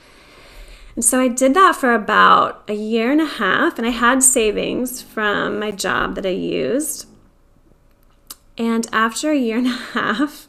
[0.99, 4.21] And so I did that for about a year and a half, and I had
[4.21, 7.07] savings from my job that I used.
[8.59, 10.48] And after a year and a half,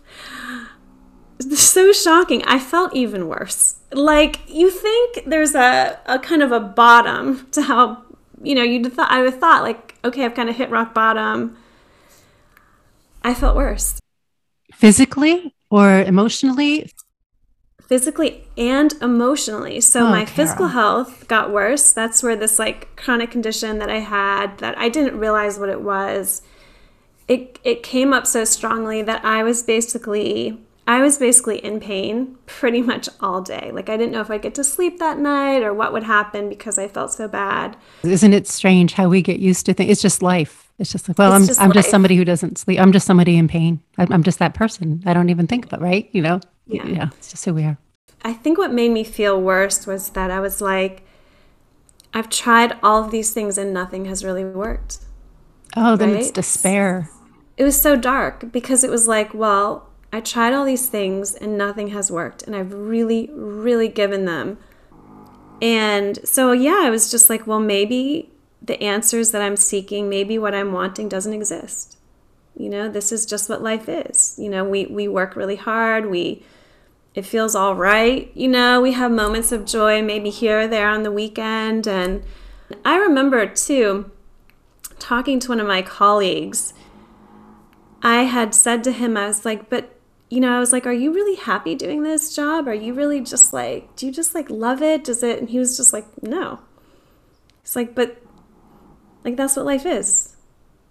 [1.40, 3.78] so shocking, I felt even worse.
[3.92, 8.04] Like you think there's a, a kind of a bottom to how
[8.42, 11.58] you know you thought I would thought like okay I've kind of hit rock bottom
[13.24, 14.00] I felt worse.
[14.74, 16.92] Physically or emotionally?
[17.82, 19.82] Physically and emotionally.
[19.82, 20.28] So oh, my Kara.
[20.28, 21.92] physical health got worse.
[21.92, 25.82] That's where this like chronic condition that I had that I didn't realize what it
[25.82, 26.42] was.
[27.28, 32.36] It it came up so strongly that I was basically I was basically in pain
[32.48, 33.70] pretty much all day.
[33.72, 36.50] Like I didn't know if I'd get to sleep that night or what would happen
[36.50, 37.78] because I felt so bad.
[38.02, 39.92] Isn't it strange how we get used to things?
[39.92, 40.72] It's just life.
[40.80, 42.80] It's just like, well, it's I'm just I'm just somebody who doesn't sleep.
[42.80, 43.80] I'm just somebody in pain.
[44.00, 45.04] I'm, I'm just that person.
[45.06, 46.10] I don't even think about right.
[46.12, 46.40] You know.
[46.66, 46.88] Yeah.
[46.88, 47.10] yeah.
[47.20, 47.78] It's just who we are.
[48.24, 51.04] I think what made me feel worse was that I was like,
[52.16, 54.98] I've tried all of these things and nothing has really worked.
[55.78, 56.22] Oh, then right?
[56.22, 57.12] it's despair.
[57.58, 61.58] It was so dark because it was like, well, I tried all these things and
[61.58, 64.58] nothing has worked, and I've really, really given them.
[65.62, 70.38] And so, yeah, I was just like, well, maybe the answers that I'm seeking, maybe
[70.38, 71.98] what I'm wanting doesn't exist.
[72.56, 74.36] You know, this is just what life is.
[74.38, 76.44] You know, we, we work really hard, we
[77.16, 78.32] it feels all right.
[78.36, 81.88] You know, we have moments of joy, maybe here or there on the weekend.
[81.88, 82.24] And
[82.86, 84.12] I remember too,
[85.00, 86.74] talking to one of my colleagues,
[88.02, 89.99] I had said to him, I was like, but
[90.30, 92.68] you know, I was like, are you really happy doing this job?
[92.68, 95.04] Are you really just like, do you just like love it?
[95.04, 95.40] Does it?
[95.40, 96.60] And he was just like, no.
[97.62, 98.22] It's like, but
[99.24, 100.36] like, that's what life is.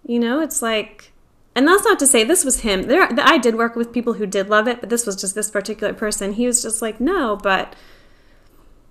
[0.05, 1.13] You know, it's like,
[1.55, 2.83] and that's not to say this was him.
[2.83, 5.49] There, I did work with people who did love it, but this was just this
[5.49, 6.33] particular person.
[6.33, 7.75] He was just like, no, but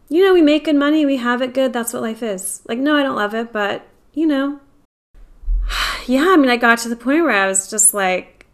[0.08, 1.74] you know, we make good money, we have it good.
[1.74, 2.62] That's what life is.
[2.66, 4.60] Like, no, I don't love it, but you know,
[6.06, 6.28] yeah.
[6.30, 8.46] I mean, I got to the point where I was just like,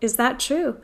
[0.00, 0.80] is that true?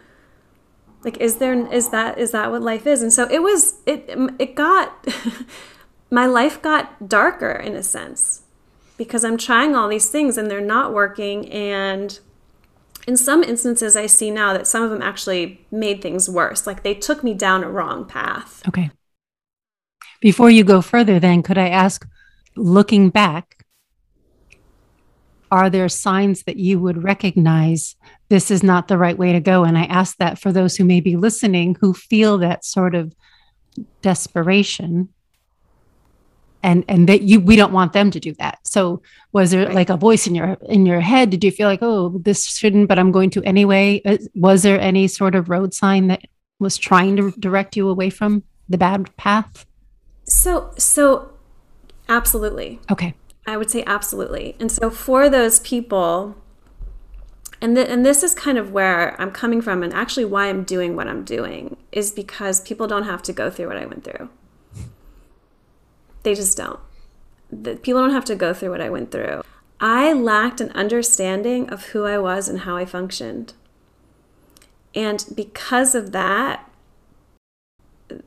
[1.04, 3.02] Like, is there is that is that what life is?
[3.02, 3.80] And so it was.
[3.86, 5.06] It it got
[6.10, 8.42] my life got darker in a sense
[8.96, 11.50] because I'm trying all these things and they're not working.
[11.52, 12.18] And
[13.06, 16.66] in some instances, I see now that some of them actually made things worse.
[16.66, 18.66] Like they took me down a wrong path.
[18.66, 18.90] Okay.
[20.20, 22.06] Before you go further, then, could I ask,
[22.56, 23.64] looking back,
[25.50, 27.96] are there signs that you would recognize
[28.28, 29.64] this is not the right way to go?
[29.64, 33.14] And I ask that for those who may be listening who feel that sort of
[34.02, 35.08] desperation
[36.62, 38.58] and and that you we don't want them to do that.
[38.64, 39.00] So
[39.32, 39.74] was there right.
[39.74, 41.30] like a voice in your in your head?
[41.30, 44.02] Did you feel like oh this shouldn't but i'm going to anyway?
[44.04, 46.22] Uh, was there any sort of road sign that
[46.58, 49.64] was trying to direct you away from the bad path?
[50.24, 51.32] So so
[52.08, 52.80] absolutely.
[52.90, 53.14] Okay.
[53.46, 54.56] I would say absolutely.
[54.58, 56.36] And so for those people
[57.60, 60.62] and, th- and this is kind of where i'm coming from and actually why i'm
[60.64, 64.04] doing what i'm doing is because people don't have to go through what i went
[64.04, 64.28] through
[66.26, 66.80] they just don't.
[67.52, 69.42] The, people don't have to go through what I went through.
[69.78, 73.52] I lacked an understanding of who I was and how I functioned.
[74.92, 76.68] And because of that,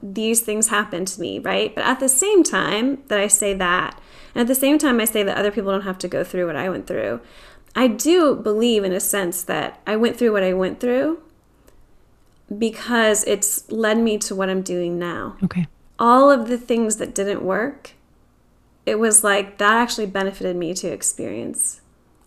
[0.00, 1.74] these things happened to me, right?
[1.74, 4.00] But at the same time that I say that,
[4.32, 6.46] and at the same time I say that other people don't have to go through
[6.46, 7.20] what I went through,
[7.76, 11.20] I do believe in a sense that I went through what I went through
[12.56, 15.36] because it's led me to what I'm doing now.
[15.42, 15.66] Okay
[15.98, 17.92] all of the things that didn't work,
[18.86, 21.80] it was like that actually benefited me to experience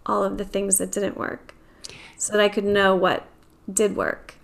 [0.06, 1.54] all of the things that didn't work
[2.18, 3.28] so that I could know what
[3.72, 4.36] did work.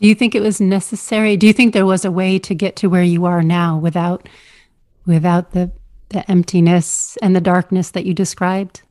[0.00, 1.36] Do you think it was necessary?
[1.36, 4.28] Do you think there was a way to get to where you are now without
[5.06, 5.70] without the
[6.08, 8.82] the emptiness and the darkness that you described?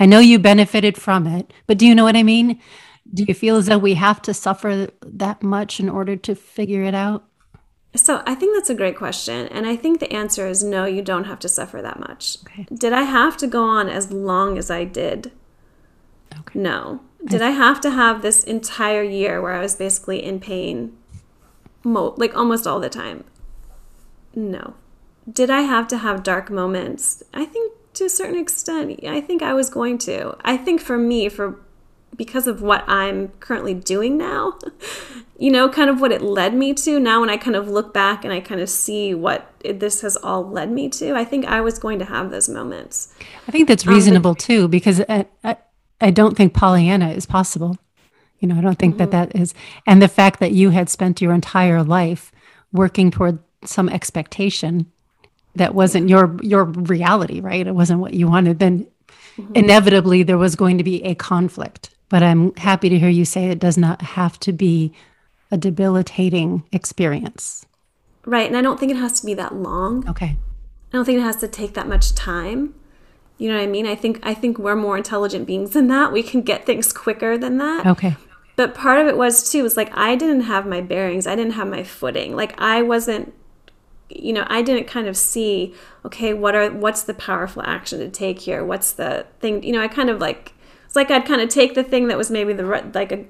[0.00, 2.58] I know you benefited from it, but do you know what I mean?
[3.12, 6.82] Do you feel as though we have to suffer that much in order to figure
[6.82, 7.24] it out?
[7.94, 9.48] So I think that's a great question.
[9.48, 12.38] And I think the answer is no, you don't have to suffer that much.
[12.46, 12.66] Okay.
[12.72, 15.32] Did I have to go on as long as I did?
[16.32, 16.58] Okay.
[16.58, 17.00] No.
[17.24, 20.96] Did I have to have this entire year where I was basically in pain,
[21.84, 23.24] mo- like almost all the time?
[24.34, 24.74] No.
[25.30, 27.22] Did I have to have dark moments?
[27.34, 30.34] I think to a certain extent, I think I was going to.
[30.42, 31.60] I think for me, for
[32.16, 34.58] because of what I'm currently doing now,
[35.38, 36.98] you know, kind of what it led me to.
[36.98, 40.00] Now, when I kind of look back and I kind of see what it, this
[40.00, 43.14] has all led me to, I think I was going to have those moments.
[43.46, 45.56] I think that's reasonable um, but, too, because I, I,
[46.00, 47.76] I, don't think Pollyanna is possible.
[48.38, 49.10] You know, I don't think mm-hmm.
[49.10, 49.52] that that is.
[49.86, 52.32] And the fact that you had spent your entire life
[52.72, 54.90] working toward some expectation
[55.56, 57.66] that wasn't your your reality, right?
[57.66, 58.58] It wasn't what you wanted.
[58.58, 58.86] Then
[59.36, 59.52] mm-hmm.
[59.54, 63.46] inevitably there was going to be a conflict but I'm happy to hear you say
[63.46, 64.92] it does not have to be
[65.50, 67.64] a debilitating experience.
[68.26, 68.46] Right.
[68.46, 70.06] And I don't think it has to be that long.
[70.06, 70.36] Okay.
[70.36, 72.74] I don't think it has to take that much time.
[73.38, 73.86] You know what I mean?
[73.86, 76.12] I think I think we're more intelligent beings than that.
[76.12, 77.86] We can get things quicker than that.
[77.86, 78.16] Okay.
[78.56, 81.26] But part of it was too was like I didn't have my bearings.
[81.26, 82.36] I didn't have my footing.
[82.36, 83.32] Like I wasn't
[84.10, 88.08] you know, I didn't kind of see, okay, what are what's the powerful action to
[88.08, 88.64] take here?
[88.64, 91.74] What's the thing, you know, I kind of like it's like I'd kind of take
[91.74, 93.24] the thing that was maybe the like a,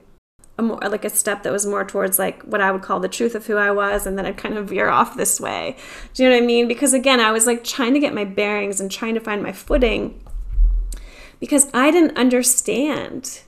[0.59, 3.09] a more like a step that was more towards like what I would call the
[3.09, 5.77] truth of who I was, and then I'd kind of veer off this way.
[6.15, 6.69] Do you know what I mean?
[6.69, 9.53] Because again, I was like trying to get my bearings and trying to find my
[9.53, 10.23] footing
[11.39, 13.43] because I didn't understand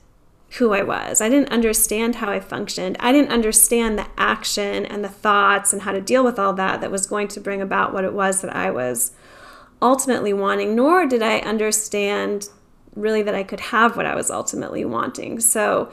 [0.57, 1.19] who I was.
[1.19, 2.95] I didn't understand how I functioned.
[2.99, 6.81] I didn't understand the action and the thoughts and how to deal with all that
[6.81, 9.13] that was going to bring about what it was that I was
[9.81, 12.49] ultimately wanting, nor did I understand
[12.95, 15.39] really that I could have what I was ultimately wanting.
[15.39, 15.91] So,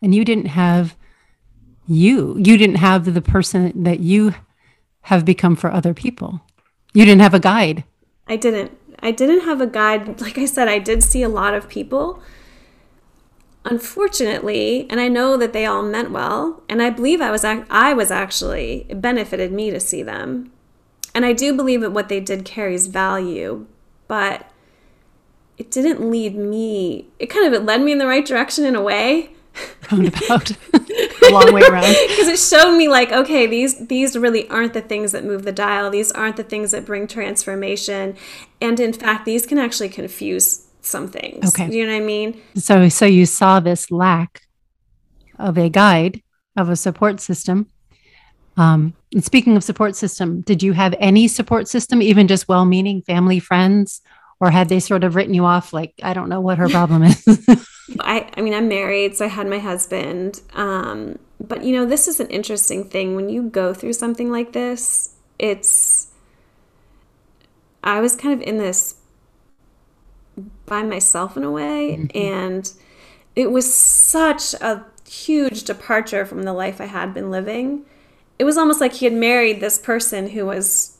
[0.00, 0.96] and you didn't have
[1.88, 4.34] you, you didn't have the person that you
[5.02, 6.40] have become for other people.
[6.92, 7.84] You didn't have a guide.
[8.26, 8.78] I didn't.
[9.00, 10.20] I didn't have a guide.
[10.20, 12.22] Like I said, I did see a lot of people.
[13.68, 17.92] Unfortunately, and I know that they all meant well, and I believe I was I
[17.92, 20.52] was actually it benefited me to see them.
[21.14, 23.66] And I do believe that what they did carries value,
[24.06, 24.50] but
[25.56, 27.08] it didn't lead me.
[27.18, 29.30] It kind of it led me in the right direction in a way.
[29.90, 31.96] Oh, Roundabout, a long way around.
[32.08, 35.52] Because it showed me like, okay, these these really aren't the things that move the
[35.52, 35.90] dial.
[35.90, 38.16] These aren't the things that bring transformation,
[38.60, 41.48] and in fact, these can actually confuse some things.
[41.48, 42.40] Okay, you know what I mean?
[42.56, 44.42] So, so you saw this lack
[45.38, 46.22] of a guide
[46.56, 47.68] of a support system.
[48.56, 53.02] Um, and speaking of support system, did you have any support system, even just well-meaning
[53.02, 54.02] family, friends,
[54.40, 57.02] or had they sort of written you off like i don't know what her problem
[57.02, 57.26] is
[58.00, 62.08] I, I mean i'm married so i had my husband um, but you know this
[62.08, 66.08] is an interesting thing when you go through something like this it's
[67.82, 68.96] i was kind of in this
[70.66, 72.16] by myself in a way mm-hmm.
[72.16, 72.72] and
[73.36, 77.84] it was such a huge departure from the life i had been living
[78.38, 80.98] it was almost like he had married this person who was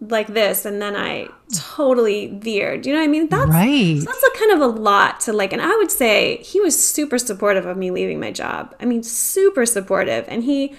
[0.00, 2.86] like this and then I totally veered.
[2.86, 3.28] You know what I mean?
[3.28, 4.00] That's right.
[4.04, 7.18] That's a kind of a lot to like and I would say he was super
[7.18, 8.74] supportive of me leaving my job.
[8.80, 10.74] I mean, super supportive and he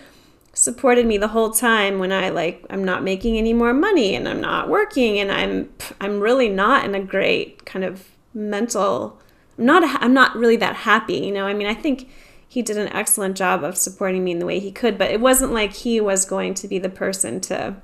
[0.58, 4.28] supported me the whole time when I like I'm not making any more money and
[4.28, 5.70] I'm not working and I'm
[6.01, 9.20] I'm really not in a great kind of mental
[9.58, 11.45] I'm not I'm not really that happy, you know?
[11.45, 12.10] I mean, I think
[12.47, 15.20] he did an excellent job of supporting me in the way he could, but it
[15.20, 17.76] wasn't like he was going to be the person to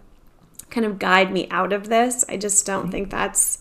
[0.69, 2.23] kind of guide me out of this.
[2.29, 3.59] I just don't think that's.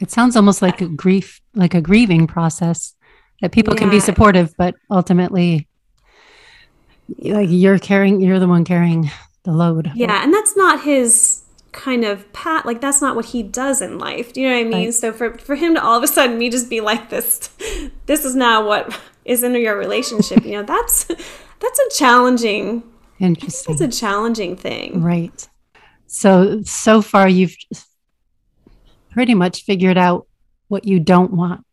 [0.00, 2.94] It sounds almost like a grief, like a grieving process
[3.40, 3.80] that people yeah.
[3.80, 5.68] can be supportive, but ultimately,
[7.18, 9.10] like you're carrying, you're the one carrying
[9.42, 9.90] the load.
[9.94, 11.42] Yeah, and that's not his
[11.72, 14.60] kind of pat like that's not what he does in life do you know what
[14.60, 14.94] i mean right.
[14.94, 17.50] so for for him to all of a sudden me just be like this
[18.06, 21.02] this is now what is in your relationship you know that's
[21.58, 22.80] that's a challenging
[23.18, 25.48] interesting it's a challenging thing right
[26.14, 27.56] so, so far, you've
[29.10, 30.28] pretty much figured out
[30.68, 31.66] what you don't want.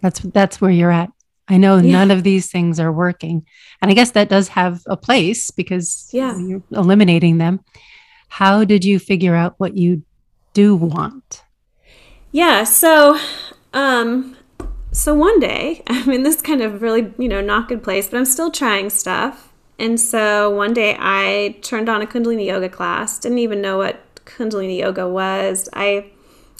[0.00, 1.11] That's that's where you're at.
[1.48, 1.92] I know yeah.
[1.92, 3.44] none of these things are working.
[3.80, 6.38] And I guess that does have a place because yeah.
[6.38, 7.60] you're eliminating them.
[8.28, 10.02] How did you figure out what you
[10.54, 11.42] do want?
[12.30, 13.18] Yeah, so
[13.72, 14.36] um
[14.92, 18.18] so one day, I'm in this kind of really, you know, not good place, but
[18.18, 19.52] I'm still trying stuff.
[19.78, 24.00] And so one day I turned on a Kundalini yoga class, didn't even know what
[24.24, 25.68] Kundalini yoga was.
[25.72, 26.10] I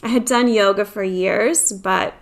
[0.02, 2.14] I had done yoga for years, but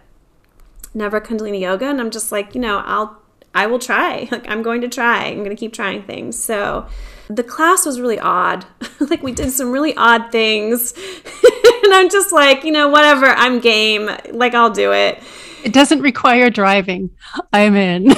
[0.94, 3.20] never Kundalini yoga and I'm just like, you know, I'll
[3.54, 4.28] I will try.
[4.30, 5.24] Like I'm going to try.
[5.24, 6.38] I'm going to keep trying things.
[6.38, 6.86] So
[7.28, 8.64] the class was really odd.
[9.00, 10.92] like we did some really odd things.
[11.84, 14.10] and I'm just like, you know, whatever, I'm game.
[14.30, 15.22] Like I'll do it.
[15.64, 17.10] It doesn't require driving.
[17.52, 18.10] I'm in.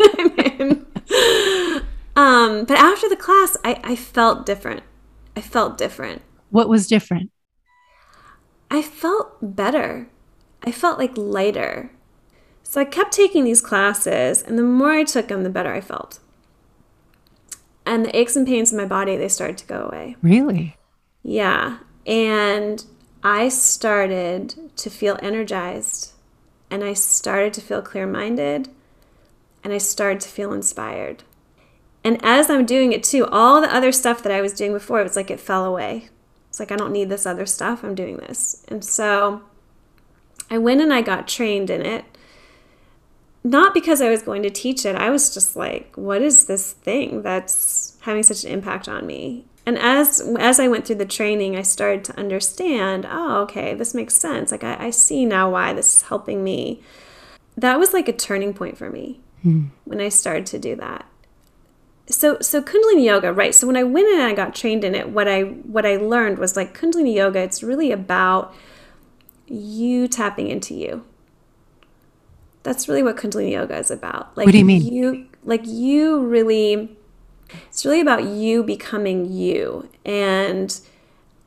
[0.00, 0.86] I'm in.
[2.14, 4.82] um, but after the class, I, I felt different.
[5.34, 6.22] I felt different.
[6.50, 7.30] What was different?
[8.70, 10.08] I felt better.
[10.62, 11.90] I felt like lighter.
[12.62, 15.80] So I kept taking these classes, and the more I took them, the better I
[15.80, 16.20] felt.
[17.84, 20.16] And the aches and pains in my body, they started to go away.
[20.22, 20.76] Really?
[21.22, 21.78] Yeah.
[22.06, 22.84] And
[23.22, 26.12] I started to feel energized,
[26.70, 28.68] and I started to feel clear minded,
[29.62, 31.24] and I started to feel inspired.
[32.04, 35.00] And as I'm doing it too, all the other stuff that I was doing before,
[35.00, 36.08] it was like it fell away.
[36.48, 37.84] It's like, I don't need this other stuff.
[37.84, 38.64] I'm doing this.
[38.68, 39.42] And so
[40.52, 42.04] I went and I got trained in it.
[43.42, 44.94] Not because I was going to teach it.
[44.94, 49.46] I was just like, what is this thing that's having such an impact on me?
[49.64, 53.94] And as as I went through the training, I started to understand, oh, okay, this
[53.94, 54.52] makes sense.
[54.52, 56.82] Like I, I see now why this is helping me.
[57.56, 59.68] That was like a turning point for me hmm.
[59.84, 61.06] when I started to do that
[62.08, 64.92] so so kundalini yoga right so when i went in and i got trained in
[64.92, 68.52] it what i what i learned was like kundalini yoga it's really about
[69.46, 71.04] you tapping into you.
[72.62, 74.36] That's really what kundalini yoga is about.
[74.36, 74.82] Like what do you mean?
[74.82, 76.96] you like you really
[77.68, 80.80] it's really about you becoming you and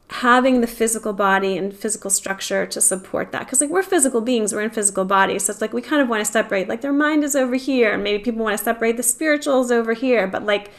[0.10, 3.39] having the physical body and physical structure to support that.
[3.39, 6.10] Because like we're physical beings we're in physical bodies so it's like we kind of
[6.10, 8.98] want to separate like their mind is over here and maybe people want to separate
[8.98, 10.70] the spirituals over here but like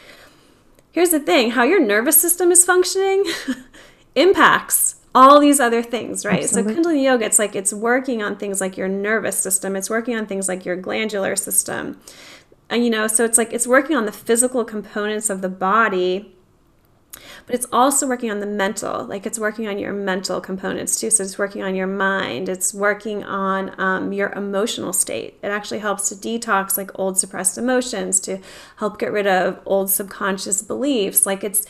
[0.91, 3.25] here's the thing how your nervous system is functioning
[4.15, 6.43] impacts all these other things right?
[6.43, 6.75] Absolutely.
[6.75, 9.75] so kundalini yoga it's like it's working on things like your nervous system.
[9.75, 11.99] It's working on things like your glandular system.
[12.69, 16.33] And you know so it's like it's working on the physical components of the body
[17.45, 19.05] but it's also working on the mental.
[19.05, 21.09] Like it's working on your mental components too.
[21.09, 22.49] So it's working on your mind.
[22.49, 25.37] It's working on um, your emotional state.
[25.41, 28.39] It actually helps to detox like old suppressed emotions to
[28.77, 31.25] help get rid of old subconscious beliefs.
[31.25, 31.65] Like it's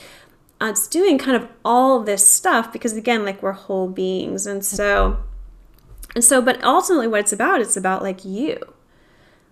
[0.62, 4.66] uh, it's doing kind of all this stuff because again like we're whole beings and
[4.66, 5.18] so
[6.16, 8.58] and so but ultimately what it's about it's about like you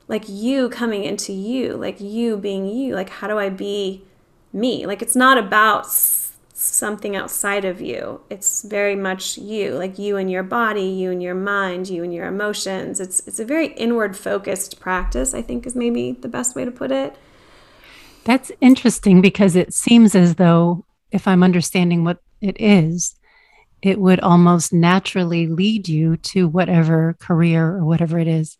[0.07, 4.03] like you coming into you like you being you like how do i be
[4.55, 4.85] me.
[4.87, 8.21] Like it's not about something outside of you.
[8.29, 12.13] It's very much you, like you and your body, you and your mind, you and
[12.13, 12.99] your emotions.
[12.99, 16.71] It's it's a very inward focused practice, I think is maybe the best way to
[16.71, 17.15] put it.
[18.23, 20.85] That's interesting because it seems as though
[21.15, 23.15] if I'm understanding what it is,
[23.81, 28.57] it would almost naturally lead you to whatever career or whatever it is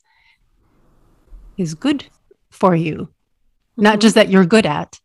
[1.58, 2.06] is good
[2.50, 2.96] for you.
[2.96, 3.82] Mm-hmm.
[3.84, 5.00] Not just that you're good at,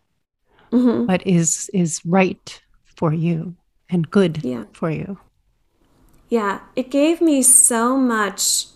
[0.70, 1.06] mm-hmm.
[1.06, 3.56] but is is right for you
[3.88, 4.64] and good yeah.
[4.72, 5.18] for you.
[6.28, 8.66] Yeah, it gave me so much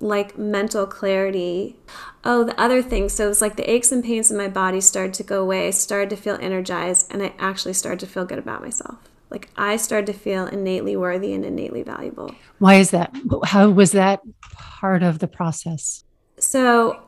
[0.00, 1.76] like mental clarity.
[2.24, 4.80] Oh, the other thing, so it was like the aches and pains in my body
[4.80, 5.68] started to go away.
[5.68, 8.98] I started to feel energized and I actually started to feel good about myself.
[9.30, 12.34] Like I started to feel innately worthy and innately valuable.
[12.58, 13.14] Why is that?
[13.44, 14.20] How was that
[14.52, 16.04] part of the process?
[16.38, 17.02] So,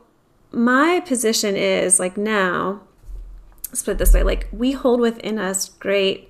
[0.51, 2.81] my position is like now,
[3.69, 6.29] let's put it this way like we hold within us great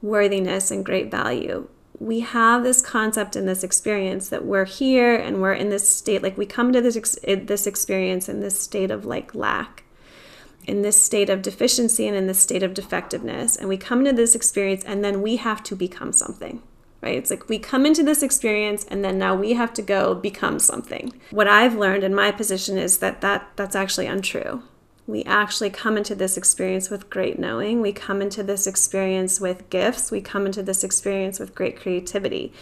[0.00, 1.68] worthiness and great value
[2.00, 6.22] we have this concept and this experience that we're here and we're in this state
[6.22, 9.84] like we come to this ex- eh, this experience in this state of like lack
[10.66, 13.56] in this state of deficiency and in this state of defectiveness.
[13.56, 16.62] And we come into this experience and then we have to become something
[17.00, 17.16] right?
[17.16, 20.58] It's like we come into this experience and then now we have to go become
[20.58, 21.12] something.
[21.30, 24.62] What i've learned in my position is that that that's actually untrue
[25.08, 27.80] we actually come into this experience with great knowing.
[27.80, 30.10] We come into this experience with gifts.
[30.10, 32.52] We come into this experience with great creativity.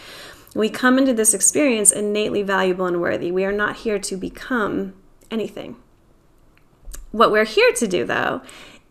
[0.55, 3.33] We come into this experience innately valuable and worthy.
[3.33, 4.95] We are not here to become
[5.29, 5.75] anything.
[7.11, 8.43] What we're here to do, though,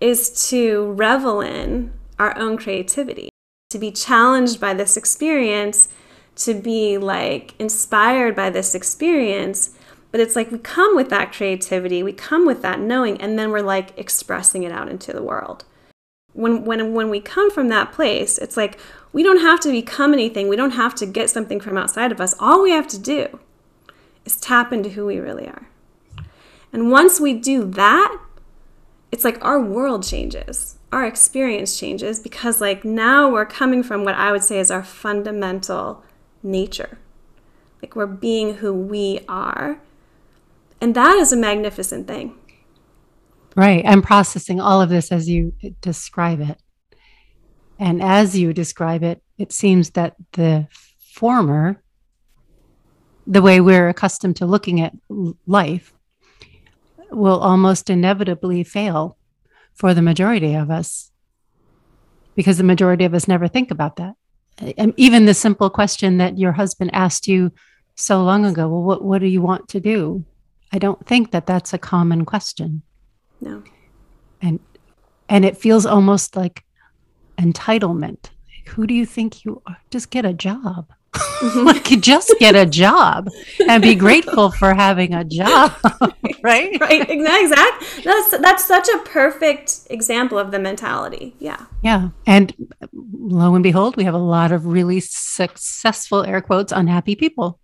[0.01, 3.29] is to revel in our own creativity,
[3.69, 5.87] to be challenged by this experience,
[6.35, 9.74] to be like inspired by this experience
[10.15, 13.51] but it's like we come with that creativity, we come with that knowing, and then
[13.51, 15.65] we're like expressing it out into the world.
[16.31, 18.79] When, when, when we come from that place, it's like
[19.11, 20.47] we don't have to become anything.
[20.47, 22.33] We don't have to get something from outside of us.
[22.39, 23.41] All we have to do
[24.23, 25.67] is tap into who we really are.
[26.71, 28.17] And once we do that,
[29.11, 34.15] it's like our world changes, our experience changes because, like, now we're coming from what
[34.15, 36.05] I would say is our fundamental
[36.41, 36.99] nature.
[37.81, 39.81] Like, we're being who we are
[40.81, 42.37] and that is a magnificent thing.
[43.55, 43.83] Right.
[43.85, 46.57] I'm processing all of this as you describe it.
[47.79, 50.67] And as you describe it, it seems that the
[51.13, 51.81] former,
[53.25, 54.93] the way we're accustomed to looking at
[55.45, 55.93] life,
[57.11, 59.17] will almost inevitably fail
[59.73, 61.11] for the majority of us
[62.35, 64.15] because the majority of us never think about that.
[64.77, 67.51] And even the simple question that your husband asked you
[67.95, 70.25] so long ago well, what, what do you want to do?
[70.71, 72.81] I don't think that that's a common question.
[73.41, 73.63] No.
[74.41, 74.59] And
[75.29, 76.63] and it feels almost like
[77.37, 78.29] entitlement.
[78.69, 79.77] Who do you think you are?
[79.89, 80.91] Just get a job.
[81.13, 81.59] Mm-hmm.
[81.65, 83.29] like just get a job
[83.69, 85.71] and be grateful for having a job
[86.43, 92.53] right right exactly that's that's such a perfect example of the mentality yeah yeah and
[92.91, 97.59] lo and behold we have a lot of really successful air quotes unhappy people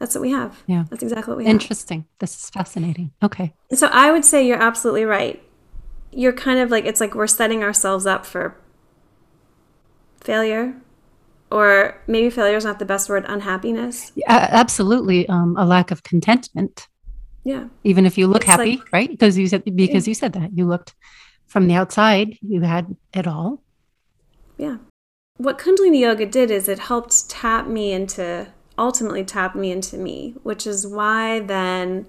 [0.00, 0.60] that's what we have.
[0.66, 0.86] Yeah.
[0.90, 1.52] That's exactly what we have.
[1.52, 2.06] Interesting.
[2.18, 3.12] This is fascinating.
[3.22, 3.54] Okay.
[3.72, 5.40] So I would say you're absolutely right.
[6.10, 8.56] You're kind of like, it's like we're setting ourselves up for
[10.20, 10.74] failure,
[11.50, 14.10] or maybe failure is not the best word, unhappiness.
[14.14, 15.28] Yeah, absolutely.
[15.28, 16.88] Um, a lack of contentment.
[17.44, 17.68] Yeah.
[17.84, 19.10] Even if you look it's happy, like, right?
[19.10, 20.10] Because you said, because yeah.
[20.10, 20.94] you said that you looked
[21.46, 23.62] from the outside, you had it all.
[24.56, 24.78] Yeah.
[25.36, 28.48] What Kundalini Yoga did is it helped tap me into
[28.80, 32.06] ultimately tapped me into me, which is why then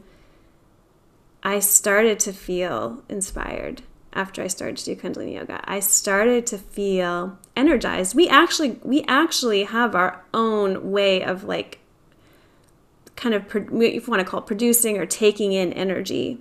[1.44, 5.62] I started to feel inspired after I started to do Kundalini yoga.
[5.66, 8.16] I started to feel energized.
[8.16, 11.80] We actually we actually have our own way of like
[13.16, 16.40] kind of if you want to call it producing or taking in energy.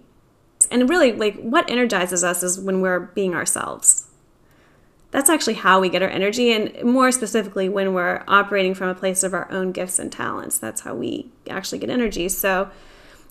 [0.71, 4.10] And really like what energizes us is when we're being ourselves
[5.11, 8.95] that's actually how we get our energy and more specifically when we're operating from a
[8.95, 12.71] place of our own gifts and talents that's how we actually get energy so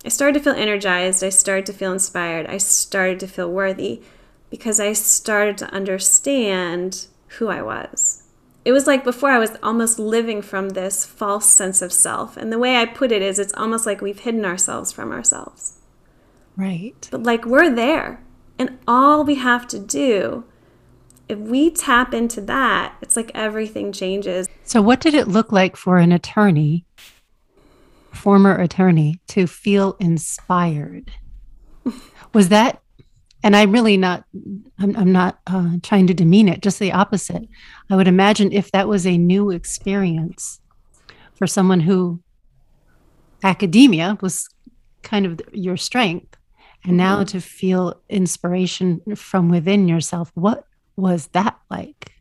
[0.06, 4.02] i started to feel energized i started to feel inspired i started to feel worthy
[4.50, 7.08] because i started to understand
[7.38, 8.24] who I was.
[8.66, 12.38] It was like before I was almost living from this false sense of self.
[12.38, 15.78] And the way I put it is it's almost like we've hidden ourselves from ourselves.
[16.58, 17.08] Right.
[17.10, 18.22] But like we're there.
[18.58, 20.44] And all we have to do,
[21.30, 24.50] if we tap into that, it's like everything changes.
[24.64, 26.86] So, what did it look like for an attorney,
[28.12, 31.12] former attorney, to feel inspired?
[32.34, 32.82] Was that
[33.44, 34.24] and i'm really not
[34.80, 37.48] i'm, I'm not uh, trying to demean it just the opposite
[37.90, 40.60] i would imagine if that was a new experience
[41.34, 42.22] for someone who
[43.44, 44.50] academia was
[45.04, 46.36] kind of your strength
[46.84, 47.26] and now mm-hmm.
[47.26, 50.66] to feel inspiration from within yourself what
[51.00, 52.14] was that like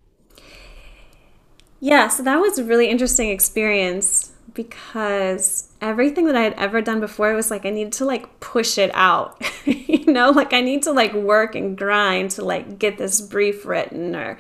[1.81, 6.99] yeah so that was a really interesting experience because everything that I had ever done
[6.99, 9.41] before was like I needed to like push it out.
[9.65, 13.65] you know, like I need to like work and grind to like get this brief
[13.65, 14.37] written or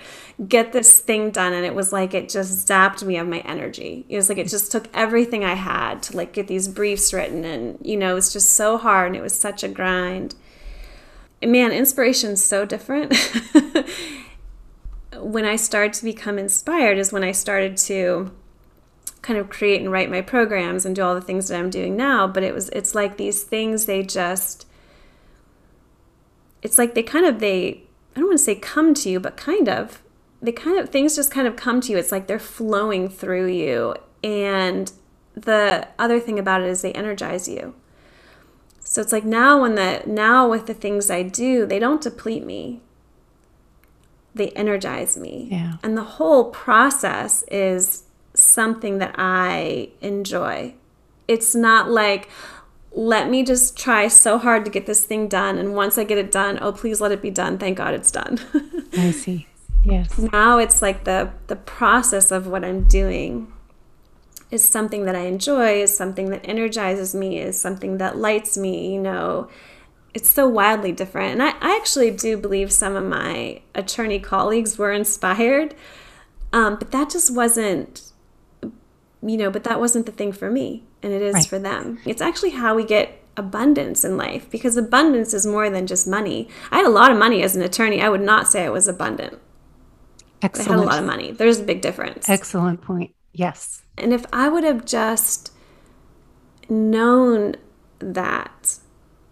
[0.49, 4.07] get this thing done and it was like it just zapped me of my energy.
[4.09, 7.45] It was like it just took everything I had to like get these briefs written
[7.45, 10.35] and you know, it was just so hard and it was such a grind.
[11.41, 13.15] And man, inspiration's so different.
[15.17, 18.33] when I started to become inspired is when I started to
[19.23, 21.97] kind of create and write my programs and do all the things that I'm doing
[21.97, 24.67] now, but it was it's like these things they just
[26.63, 27.83] it's like they kind of they
[28.15, 30.03] I don't want to say come to you, but kind of
[30.41, 31.99] they kind of things just kind of come to you.
[31.99, 34.93] It's like they're flowing through you and
[35.35, 37.75] the other thing about it is they energize you.
[38.81, 42.45] So it's like now when the now with the things I do, they don't deplete
[42.45, 42.81] me.
[44.39, 45.49] They energize me.
[45.51, 45.75] Yeah.
[45.83, 50.75] And the whole process is something that I enjoy.
[51.27, 52.31] It's not like,
[52.93, 55.59] let me just try so hard to get this thing done.
[55.59, 57.59] And once I get it done, oh, please let it be done.
[57.59, 58.41] Thank God it's done.
[58.97, 59.47] I see.
[59.85, 60.19] Yes.
[60.19, 63.53] Now it's like the, the process of what I'm doing
[64.51, 68.95] is something that I enjoy, is something that energizes me, is something that lights me,
[68.95, 69.49] you know.
[70.19, 71.33] It's so wildly different.
[71.33, 75.77] And I, I actually do believe some of my attorney colleagues were inspired,
[76.53, 78.09] um, but that just wasn't
[79.23, 81.47] you know, but that wasn't the thing for me, and it is right.
[81.47, 81.99] for them.
[82.05, 86.49] It's actually how we get abundance in life because abundance is more than just money.
[86.71, 88.01] I had a lot of money as an attorney.
[88.01, 89.39] I would not say I was abundant.
[90.43, 90.69] Excellent.
[90.69, 91.33] I had a lot of money.
[91.33, 92.29] There's a big difference.
[92.29, 93.15] Excellent point.
[93.33, 93.83] Yes.
[93.97, 95.53] And if I would have just
[96.69, 97.57] known
[97.99, 98.79] that,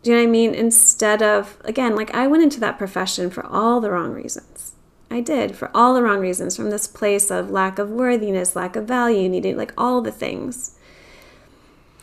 [0.06, 0.54] do you know what I mean?
[0.54, 4.74] Instead of, again, like I went into that profession for all the wrong reasons.
[5.10, 8.76] I did for all the wrong reasons from this place of lack of worthiness, lack
[8.76, 10.78] of value, needing like all the things.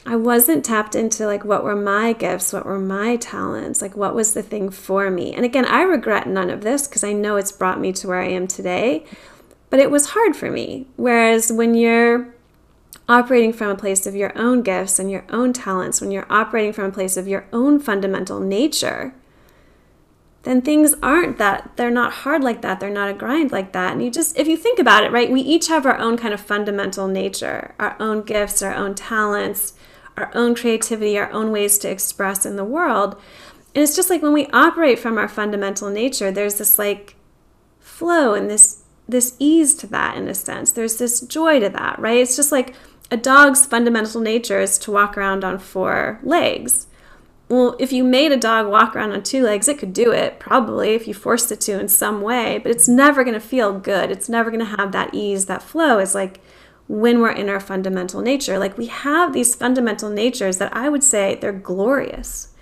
[0.06, 4.14] I wasn't tapped into like what were my gifts, what were my talents, like what
[4.14, 5.34] was the thing for me.
[5.34, 8.20] And again, I regret none of this because I know it's brought me to where
[8.20, 9.06] I am today,
[9.70, 10.88] but it was hard for me.
[10.98, 12.33] Whereas when you're
[13.08, 16.74] operating from a place of your own gifts and your own talents, when you're operating
[16.74, 19.14] from a place of your own fundamental nature,
[20.44, 23.94] then things aren't that they're not hard like that they're not a grind like that.
[23.94, 26.34] And you just if you think about it right we each have our own kind
[26.34, 29.74] of fundamental nature our own gifts our own talents
[30.18, 33.16] our own creativity our own ways to express in the world.
[33.76, 37.16] And it's just like when we operate from our fundamental nature there's this like
[37.80, 40.72] flow and this this ease to that in a sense.
[40.72, 42.18] There's this joy to that right?
[42.18, 42.74] It's just like
[43.14, 46.88] a dog's fundamental nature is to walk around on four legs
[47.54, 50.40] well, if you made a dog walk around on two legs, it could do it,
[50.40, 53.78] probably, if you forced it to in some way, but it's never going to feel
[53.78, 54.10] good.
[54.10, 56.00] It's never going to have that ease, that flow.
[56.00, 56.40] It's like
[56.88, 58.58] when we're in our fundamental nature.
[58.58, 62.54] Like we have these fundamental natures that I would say they're glorious.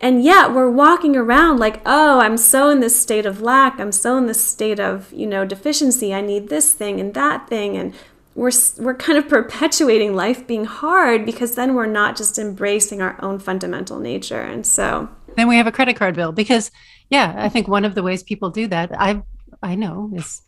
[0.00, 3.80] And yet we're walking around like, oh, I'm so in this state of lack.
[3.80, 6.14] I'm so in this state of, you know, deficiency.
[6.14, 7.76] I need this thing and that thing.
[7.76, 7.94] And
[8.36, 13.16] we're we're kind of perpetuating life being hard because then we're not just embracing our
[13.22, 14.42] own fundamental nature.
[14.42, 16.70] And so then we have a credit card bill because
[17.10, 19.22] yeah i think one of the ways people do that i
[19.62, 20.42] i know is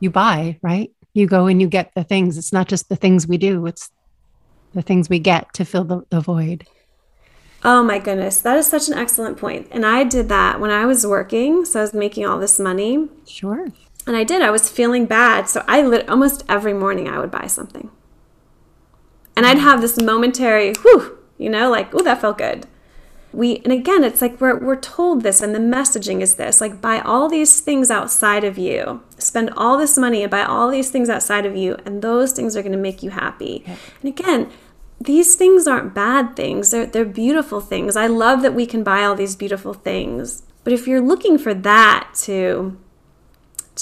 [0.00, 0.90] you buy right?
[1.14, 2.38] You go and you get the things.
[2.38, 3.90] It's not just the things we do it's
[4.74, 6.66] the things we get to fill the, the void.
[7.64, 9.64] Oh my goodness that is such an excellent point.
[9.64, 9.74] point.
[9.74, 13.08] And i did that when i was working so i was making all this money.
[13.26, 13.68] Sure
[14.06, 14.42] and I did.
[14.42, 15.48] I was feeling bad.
[15.48, 17.90] So I lit almost every morning I would buy something.
[19.36, 22.66] And I'd have this momentary, whew, you know, like, oh, that felt good.
[23.32, 26.82] We and again, it's like we're we're told this and the messaging is this, like
[26.82, 29.02] buy all these things outside of you.
[29.16, 32.56] Spend all this money and buy all these things outside of you, and those things
[32.56, 33.64] are gonna make you happy.
[33.66, 34.50] And again,
[35.00, 36.72] these things aren't bad things.
[36.72, 37.96] They're they're beautiful things.
[37.96, 40.42] I love that we can buy all these beautiful things.
[40.62, 42.76] But if you're looking for that to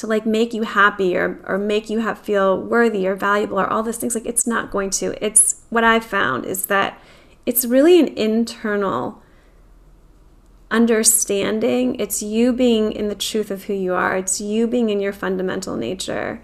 [0.00, 3.66] to like make you happy or or make you have feel worthy or valuable or
[3.66, 5.24] all those things like it's not going to.
[5.24, 6.98] It's what i've found is that
[7.46, 9.22] it's really an internal
[10.70, 11.96] understanding.
[11.98, 14.16] It's you being in the truth of who you are.
[14.16, 16.40] It's you being in your fundamental nature.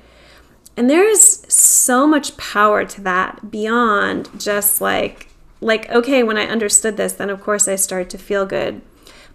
[0.77, 5.29] And there is so much power to that beyond just like
[5.63, 8.83] like okay when i understood this then of course i started to feel good.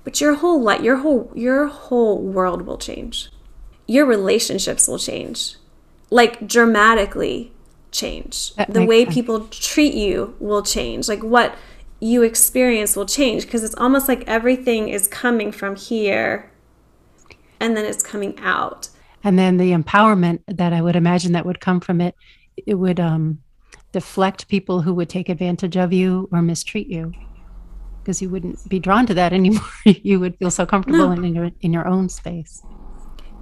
[0.04, 3.32] But your whole life your whole your whole world will change
[3.88, 5.56] your relationships will change.
[6.10, 7.52] Like dramatically
[7.92, 8.54] change.
[8.56, 9.14] That the way sense.
[9.14, 11.08] people treat you will change.
[11.08, 11.56] Like what
[12.00, 16.52] you experience will change because it's almost like everything is coming from here
[17.60, 18.90] and then it's coming out.
[19.24, 22.16] And then the empowerment that i would imagine that would come from it
[22.66, 23.40] it would um
[23.92, 27.14] deflect people who would take advantage of you or mistreat you
[28.02, 29.62] because you wouldn't be drawn to that anymore.
[29.86, 31.24] You would feel so comfortable No.
[31.24, 32.64] in your in your own space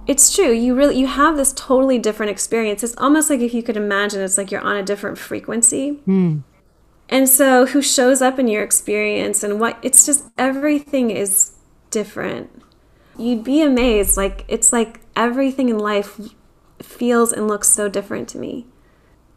[0.06, 0.50] It's true.
[0.50, 2.82] You really you have this totally different experience.
[2.82, 5.90] It's almost like if you could imagine it's like you're on a different frequency.
[6.04, 6.38] Hmm.
[7.08, 11.52] And so who shows up in your experience and what it's just everything is
[11.90, 12.50] different.
[13.18, 16.18] You'd be amazed like it's like everything in life
[16.80, 18.66] feels and looks so different to me.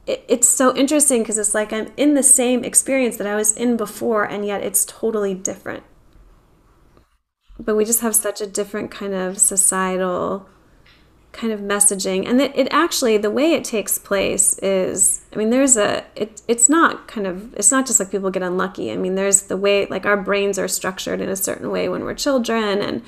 [0.06, 3.52] It, it's so interesting because it's like I'm in the same experience that I was
[3.54, 5.84] in before and yet it's totally different.
[7.64, 10.48] But we just have such a different kind of societal
[11.34, 12.28] kind of messaging.
[12.28, 16.44] And it, it actually the way it takes place is i mean there's a it,
[16.48, 18.92] it's not kind of it's not just like people get unlucky.
[18.92, 22.04] I mean there's the way like our brains are structured in a certain way when
[22.04, 23.02] we're children and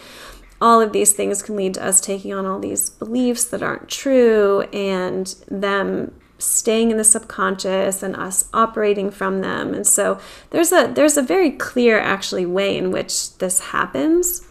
[0.60, 3.89] all of these things can lead to us taking on all these beliefs that aren't
[3.89, 9.74] true and them staying in the subconscious and us operating from them.
[9.74, 14.44] And so there's a there's a very clear actually way in which this happens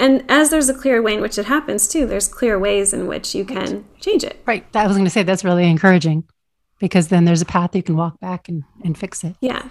[0.00, 3.06] and as there's a clear way in which it happens too, there's clear ways in
[3.06, 4.40] which you can change it.
[4.46, 6.24] right i was going to say that's really encouraging
[6.80, 9.62] because then there's a path you can walk back and, and fix it Yeah.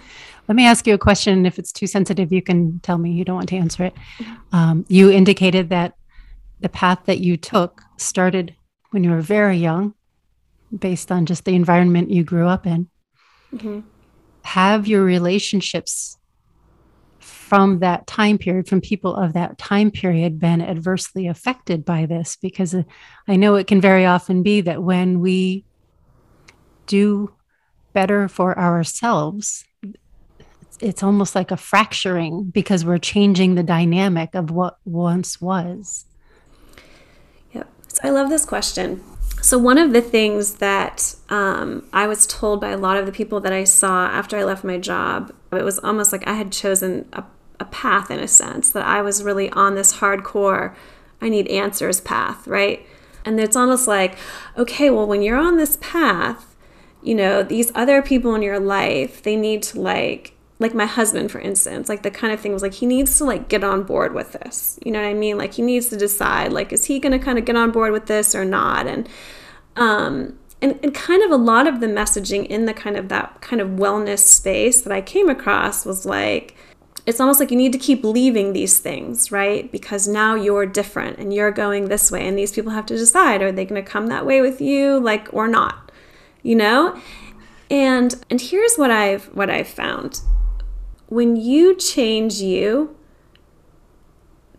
[0.48, 1.46] Let me ask you a question.
[1.46, 3.94] If it's too sensitive, you can tell me you don't want to answer it.
[4.50, 5.94] Um, you indicated that
[6.58, 8.56] the path that you took started
[8.90, 9.94] when you were very young,
[10.76, 12.88] based on just the environment you grew up in.
[13.54, 13.84] Mhm.
[14.42, 16.18] Have your relationships
[17.50, 22.36] from that time period, from people of that time period, been adversely affected by this?
[22.40, 22.84] Because uh,
[23.26, 25.64] I know it can very often be that when we
[26.86, 27.34] do
[27.92, 29.64] better for ourselves,
[30.78, 36.06] it's almost like a fracturing because we're changing the dynamic of what once was.
[37.52, 37.68] Yep.
[37.88, 39.02] So I love this question.
[39.42, 43.12] So one of the things that um, I was told by a lot of the
[43.12, 46.52] people that I saw after I left my job, it was almost like I had
[46.52, 47.24] chosen a,
[47.60, 50.74] a path in a sense that I was really on this hardcore,
[51.20, 52.84] I need answers path, right?
[53.24, 54.16] And it's almost like,
[54.56, 56.56] okay, well, when you're on this path,
[57.02, 61.30] you know, these other people in your life, they need to like, like my husband,
[61.30, 63.82] for instance, like the kind of thing was like, he needs to like get on
[63.82, 64.78] board with this.
[64.84, 65.38] You know what I mean?
[65.38, 67.92] Like he needs to decide, like, is he going to kind of get on board
[67.92, 68.86] with this or not?
[68.86, 69.08] And,
[69.76, 73.40] um, and, and kind of a lot of the messaging in the kind of that
[73.40, 76.54] kind of wellness space that I came across was like,
[77.10, 79.70] it's almost like you need to keep leaving these things, right?
[79.70, 83.42] Because now you're different and you're going this way, and these people have to decide
[83.42, 85.90] are they going to come that way with you, like, or not,
[86.42, 86.96] you know?
[87.68, 90.20] And and here's what I've what I've found:
[91.08, 92.96] when you change you,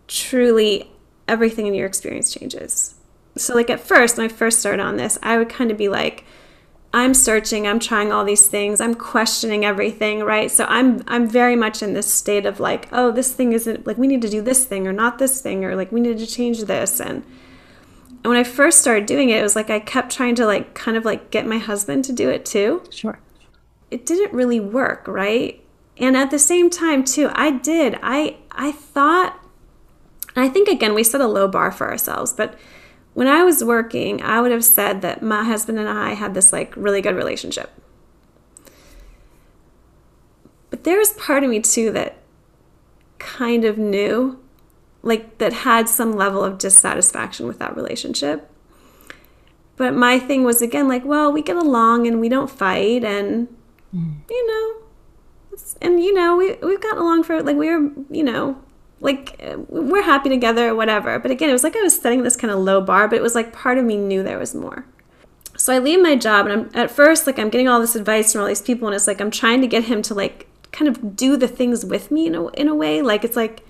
[0.06, 0.90] truly
[1.26, 2.96] everything in your experience changes.
[3.36, 5.88] So, like at first, when I first started on this, I would kind of be
[5.88, 6.24] like,
[6.94, 10.50] I'm searching, I'm trying all these things, I'm questioning everything, right?
[10.50, 13.96] So I'm I'm very much in this state of like, oh, this thing isn't like
[13.96, 16.26] we need to do this thing or not this thing or like we need to
[16.26, 17.24] change this and
[18.24, 20.74] and when I first started doing it, it was like I kept trying to like
[20.74, 22.82] kind of like get my husband to do it too.
[22.90, 23.18] Sure.
[23.90, 25.60] It didn't really work, right?
[25.98, 27.98] And at the same time too, I did.
[28.02, 29.38] I I thought
[30.36, 32.54] and I think again we set a low bar for ourselves, but
[33.14, 36.52] when I was working, I would have said that my husband and I had this
[36.52, 37.70] like really good relationship.
[40.70, 42.16] But there was part of me too that
[43.18, 44.40] kind of knew,
[45.02, 48.50] like, that had some level of dissatisfaction with that relationship.
[49.76, 53.48] But my thing was again, like, well, we get along and we don't fight, and,
[53.90, 54.12] hmm.
[54.28, 58.60] you know, and, you know, we, we've gotten along for, like, we were, you know,
[59.02, 61.18] like uh, we're happy together or whatever.
[61.18, 63.22] But again, it was like I was setting this kind of low bar, but it
[63.22, 64.86] was like part of me knew there was more.
[65.56, 68.32] So I leave my job and I'm at first like I'm getting all this advice
[68.32, 70.88] from all these people and it's like I'm trying to get him to like kind
[70.88, 73.62] of do the things with me in a, in a way like it's like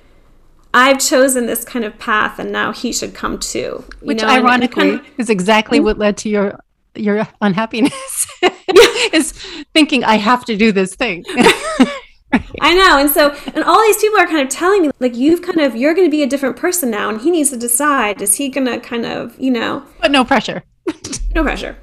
[0.72, 3.84] I've chosen this kind of path and now he should come too.
[4.00, 5.86] Which know, ironically kind of, is exactly mm-hmm.
[5.86, 6.58] what led to your
[6.94, 8.26] your unhappiness
[9.12, 9.32] is
[9.72, 11.24] thinking I have to do this thing.
[12.60, 12.98] I know.
[12.98, 15.76] And so, and all these people are kind of telling me, like, you've kind of,
[15.76, 17.08] you're going to be a different person now.
[17.08, 19.84] And he needs to decide, is he going to kind of, you know.
[20.00, 20.62] But no pressure.
[21.34, 21.76] no pressure.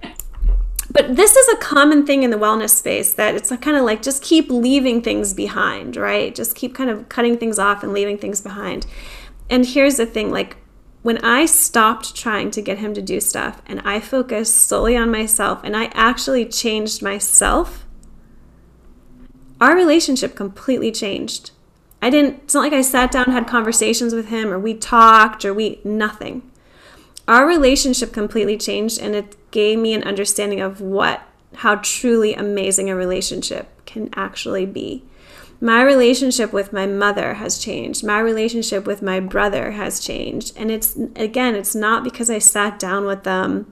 [0.92, 4.02] But this is a common thing in the wellness space that it's kind of like
[4.02, 6.34] just keep leaving things behind, right?
[6.34, 8.88] Just keep kind of cutting things off and leaving things behind.
[9.50, 10.58] And here's the thing like,
[11.02, 15.10] when I stopped trying to get him to do stuff and I focused solely on
[15.10, 17.86] myself and I actually changed myself
[19.60, 21.52] our relationship completely changed.
[22.02, 25.44] I didn't, it's not like I sat down, had conversations with him, or we talked,
[25.44, 26.50] or we, nothing.
[27.28, 31.22] Our relationship completely changed, and it gave me an understanding of what,
[31.56, 35.04] how truly amazing a relationship can actually be.
[35.62, 38.04] My relationship with my mother has changed.
[38.04, 40.54] My relationship with my brother has changed.
[40.56, 43.72] And it's, again, it's not because I sat down with them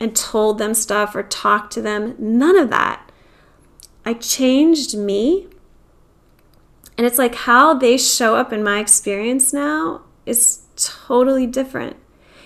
[0.00, 2.14] and told them stuff or talked to them.
[2.18, 3.10] None of that.
[4.04, 5.48] I changed me.
[6.96, 11.96] And it's like how they show up in my experience now is totally different.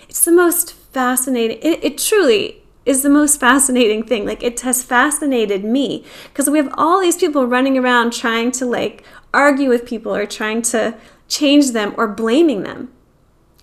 [0.07, 4.25] It's the most fascinating, it, it truly is the most fascinating thing.
[4.25, 8.65] Like it has fascinated me because we have all these people running around trying to
[8.65, 9.03] like
[9.33, 10.97] argue with people or trying to
[11.27, 12.91] change them or blaming them.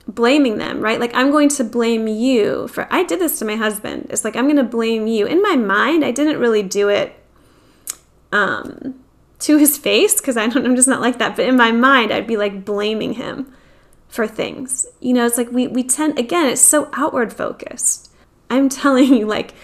[0.06, 1.00] Blaming them, right?
[1.00, 2.86] Like, I'm going to blame you for.
[2.92, 4.06] I did this to my husband.
[4.10, 5.26] It's like, I'm going to blame you.
[5.26, 7.16] In my mind, I didn't really do it
[8.36, 8.94] um,
[9.38, 11.36] to his face because I don't I'm just not like that.
[11.36, 13.52] But in my mind, I'd be like blaming him
[14.08, 14.86] for things.
[15.00, 18.10] You know, it's like we we tend again, it's so outward focused.
[18.50, 19.54] I'm telling you, like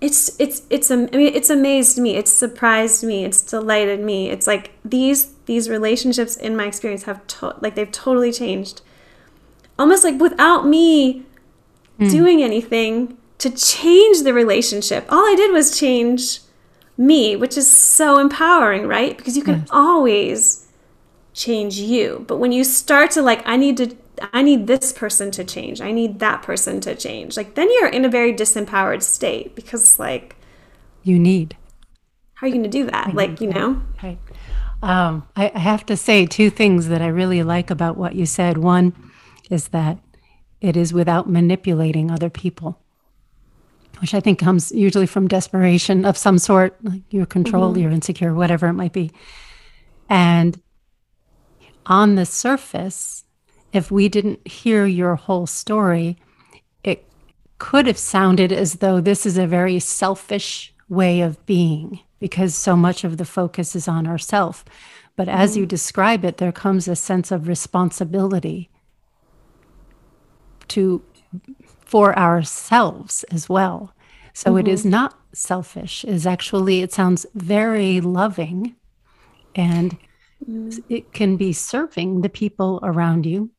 [0.00, 4.30] it's it's it's I mean it's amazed me, it's surprised me, it's delighted me.
[4.30, 8.80] It's like these these relationships in my experience have to, like they've totally changed.
[9.76, 11.24] Almost like without me
[11.98, 12.10] mm.
[12.10, 15.04] doing anything to change the relationship.
[15.10, 16.43] All I did was change
[16.96, 19.16] me, which is so empowering, right?
[19.16, 20.68] Because you can always
[21.32, 22.24] change you.
[22.28, 23.96] But when you start to like, I need to,
[24.32, 27.88] I need this person to change, I need that person to change, like then you're
[27.88, 30.36] in a very disempowered state because, like,
[31.02, 31.56] you need.
[32.34, 33.08] How are you going to do that?
[33.08, 33.82] I like, you know?
[34.02, 34.18] Right.
[34.82, 38.26] Um, I, I have to say two things that I really like about what you
[38.26, 38.58] said.
[38.58, 38.92] One
[39.50, 39.98] is that
[40.60, 42.83] it is without manipulating other people
[44.04, 47.84] which I think comes usually from desperation of some sort, like you're controlled, mm-hmm.
[47.84, 49.10] you're insecure, whatever it might be.
[50.10, 50.60] And
[51.86, 53.24] on the surface,
[53.72, 56.18] if we didn't hear your whole story,
[56.82, 57.08] it
[57.56, 62.76] could have sounded as though this is a very selfish way of being because so
[62.76, 64.66] much of the focus is on ourself.
[65.16, 65.60] But as mm-hmm.
[65.60, 68.68] you describe it, there comes a sense of responsibility
[70.68, 71.02] to
[71.86, 73.93] for ourselves as well.
[74.34, 74.58] So mm-hmm.
[74.58, 74.90] it is mm-hmm.
[74.90, 76.04] not selfish.
[76.04, 78.76] Is actually it sounds very loving
[79.54, 79.96] and
[80.48, 80.82] mm.
[80.88, 83.50] it can be serving the people around you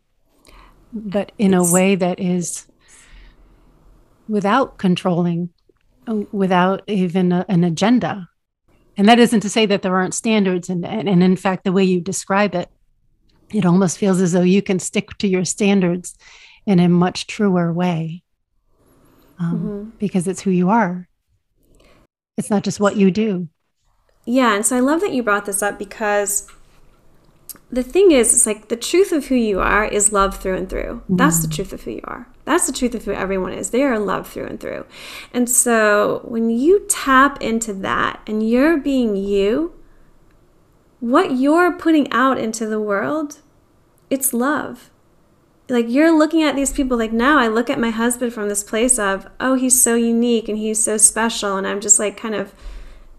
[0.96, 2.68] but in it's, a way that is
[4.28, 5.50] without controlling
[6.08, 8.30] uh, without even a, an agenda
[8.98, 11.72] and that isn't to say that there aren't standards and, and, and in fact the
[11.72, 12.70] way you describe it
[13.54, 16.16] it almost feels as though you can stick to your standards
[16.66, 18.24] in a much truer way
[19.40, 19.90] um, mm-hmm.
[19.98, 21.08] because it's who you are.
[22.38, 23.48] It's not just what you do.
[24.26, 24.56] Yeah.
[24.56, 26.52] And so I love that you brought this up because
[27.72, 30.70] the thing is, it's like the truth of who you are is love through and
[30.70, 31.02] through.
[31.04, 31.16] Mm-hmm.
[31.18, 32.28] That's the truth of who you are.
[32.44, 33.72] That's the truth of who everyone is.
[33.72, 34.86] They are love through and through.
[35.34, 39.74] And so when you tap into that and you're being you,
[41.00, 43.40] what you're putting out into the world,
[44.10, 44.90] it's love
[45.68, 48.64] like you're looking at these people like now I look at my husband from this
[48.64, 52.36] place of oh he's so unique and he's so special and I'm just like kind
[52.36, 52.54] of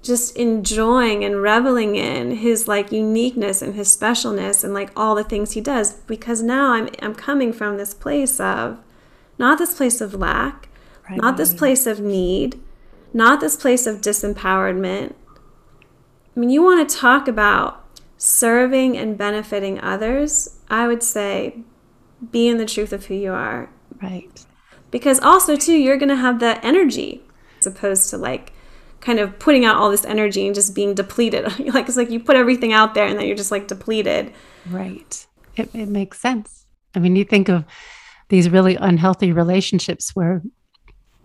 [0.03, 5.25] just enjoying and reveling in his like uniqueness and his specialness and like all the
[5.25, 8.79] things he does because now I'm I'm coming from this place of
[9.39, 10.69] not this place of lack,
[11.11, 11.21] right.
[11.21, 12.61] not this place of need,
[13.13, 15.15] not this place of disempowerment.
[16.35, 17.85] I mean, you want to talk about
[18.17, 21.65] serving and benefiting others, I would say
[22.31, 23.71] be in the truth of who you are.
[24.03, 24.45] Right.
[24.91, 27.23] Because also, too, you're going to have that energy
[27.59, 28.53] as opposed to like
[29.01, 31.45] kind of putting out all this energy and just being depleted.
[31.75, 34.33] like it's like you put everything out there and then you're just like depleted.
[34.69, 35.27] Right.
[35.57, 36.67] It, it makes sense.
[36.95, 37.65] I mean, you think of
[38.29, 40.43] these really unhealthy relationships where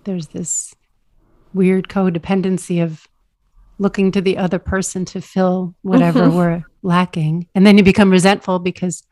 [0.03, 0.73] there's this
[1.53, 3.07] weird codependency of
[3.77, 6.35] looking to the other person to fill whatever mm-hmm.
[6.35, 7.47] we're lacking.
[7.55, 9.03] And then you become resentful because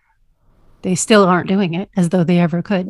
[0.82, 2.88] they still aren't doing it as though they ever could.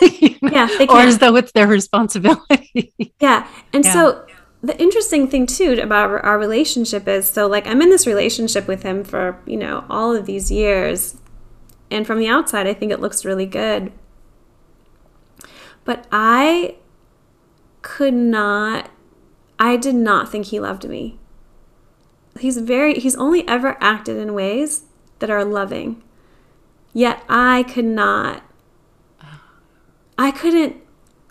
[0.00, 0.50] you know?
[0.50, 2.92] Yeah, or as though it's their responsibility.
[3.20, 3.46] yeah.
[3.72, 3.92] And yeah.
[3.92, 4.26] so
[4.62, 8.82] the interesting thing too about our relationship is so like I'm in this relationship with
[8.82, 11.16] him for, you know, all of these years.
[11.90, 13.92] And from the outside, I think it looks really good.
[15.84, 16.76] But I
[17.82, 18.90] could not
[19.58, 21.18] I did not think he loved me.
[22.38, 24.84] He's very he's only ever acted in ways
[25.18, 26.02] that are loving.
[26.92, 28.42] Yet I could not
[30.18, 30.76] I couldn't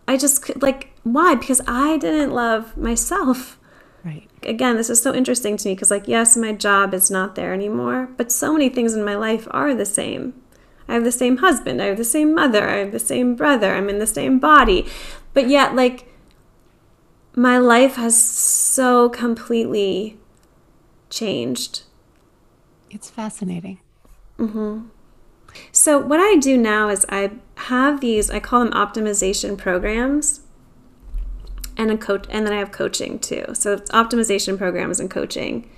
[0.08, 1.36] I just could like why?
[1.36, 3.58] Because I didn't love myself.
[4.04, 4.28] Right.
[4.44, 7.54] Again, this is so interesting to me because like yes, my job is not there
[7.54, 10.34] anymore, but so many things in my life are the same.
[10.88, 13.74] I have the same husband, I have the same mother, I have the same brother,
[13.74, 14.86] I'm in the same body.
[15.34, 16.08] But yet like
[17.34, 20.20] my life has so completely
[21.10, 21.84] changed.
[22.90, 23.80] It's fascinating.
[24.38, 24.88] Mm-hmm.
[25.72, 30.42] So, what I do now is I have these, I call them optimization programs.
[31.78, 33.46] And a coach, and then I have coaching too.
[33.54, 35.70] So it's optimization programs and coaching.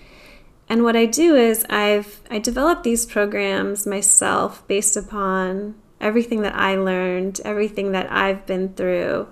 [0.68, 6.56] And what I do is I've I developed these programs myself based upon everything that
[6.56, 9.28] I learned, everything that I've been through,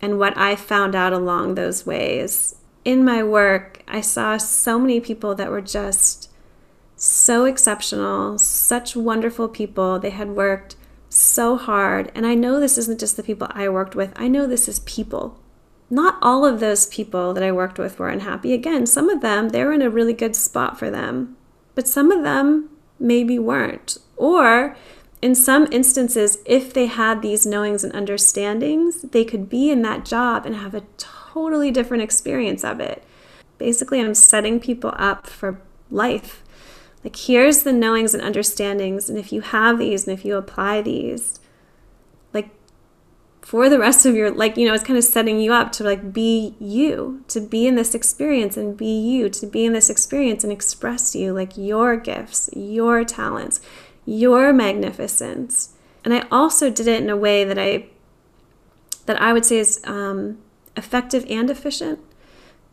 [0.00, 2.56] and what I found out along those ways.
[2.84, 6.27] In my work, I saw so many people that were just
[6.98, 9.98] so exceptional, such wonderful people.
[9.98, 10.76] They had worked
[11.08, 12.12] so hard.
[12.14, 14.80] And I know this isn't just the people I worked with, I know this is
[14.80, 15.40] people.
[15.90, 18.52] Not all of those people that I worked with were unhappy.
[18.52, 21.36] Again, some of them, they were in a really good spot for them,
[21.74, 22.68] but some of them
[23.00, 23.96] maybe weren't.
[24.16, 24.76] Or
[25.22, 30.04] in some instances, if they had these knowings and understandings, they could be in that
[30.04, 33.02] job and have a totally different experience of it.
[33.56, 36.44] Basically, I'm setting people up for life.
[37.04, 40.82] Like, here's the knowings and understandings, and if you have these and if you apply
[40.82, 41.40] these,
[42.34, 42.50] like
[43.40, 45.84] for the rest of your like you know it's kind of setting you up to
[45.84, 49.88] like be you to be in this experience and be you to be in this
[49.88, 53.60] experience and express you like your gifts your talents
[54.08, 55.74] your magnificence.
[56.02, 57.86] And I also did it in a way that I
[59.04, 60.38] that I would say is um,
[60.76, 61.98] effective and efficient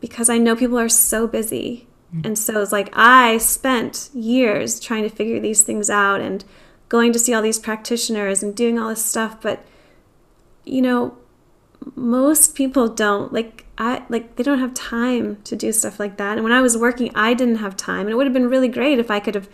[0.00, 1.86] because I know people are so busy.
[2.24, 6.44] And so it's like I spent years trying to figure these things out and
[6.88, 9.64] going to see all these practitioners and doing all this stuff, but
[10.64, 11.16] you know,
[11.94, 16.38] most people don't like I like they don't have time to do stuff like that.
[16.38, 18.00] And when I was working, I didn't have time.
[18.00, 19.48] And it would have been really great if I could have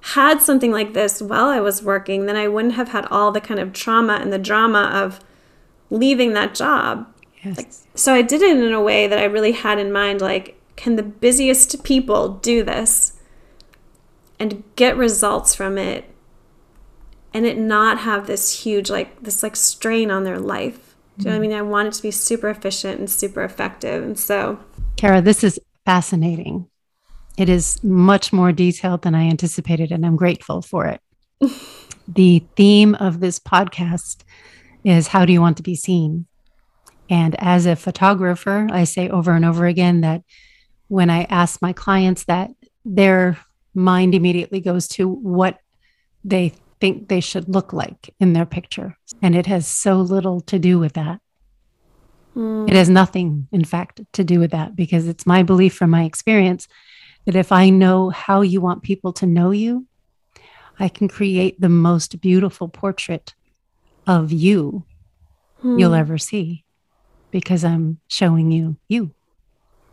[0.00, 3.40] had something like this while I was working, then I wouldn't have had all the
[3.40, 5.20] kind of trauma and the drama of
[5.90, 7.06] leaving that job.
[7.42, 7.56] Yes.
[7.56, 10.58] Like, so I did it in a way that I really had in mind like,
[10.76, 13.14] can the busiest people do this
[14.38, 16.04] and get results from it
[17.34, 20.94] and it not have this huge, like, this like strain on their life?
[21.18, 21.50] Do you know what I mm-hmm.
[21.50, 21.58] mean?
[21.58, 24.04] I want it to be super efficient and super effective.
[24.04, 24.58] And so,
[24.96, 26.68] Kara, this is fascinating
[27.36, 31.00] it is much more detailed than I anticipated, and I'm grateful for it.
[32.08, 34.22] the theme of this podcast
[34.84, 36.26] is How do you want to be seen?
[37.10, 40.22] And as a photographer, I say over and over again that
[40.88, 42.50] when I ask my clients that,
[42.84, 43.38] their
[43.74, 45.58] mind immediately goes to what
[46.24, 48.96] they think they should look like in their picture.
[49.22, 51.20] And it has so little to do with that.
[52.36, 52.68] Mm.
[52.68, 56.04] It has nothing, in fact, to do with that because it's my belief from my
[56.04, 56.68] experience
[57.24, 59.86] that if I know how you want people to know you,
[60.78, 63.34] I can create the most beautiful portrait
[64.06, 64.84] of you
[65.60, 65.78] hmm.
[65.78, 66.64] you'll ever see
[67.30, 69.12] because I'm showing you you,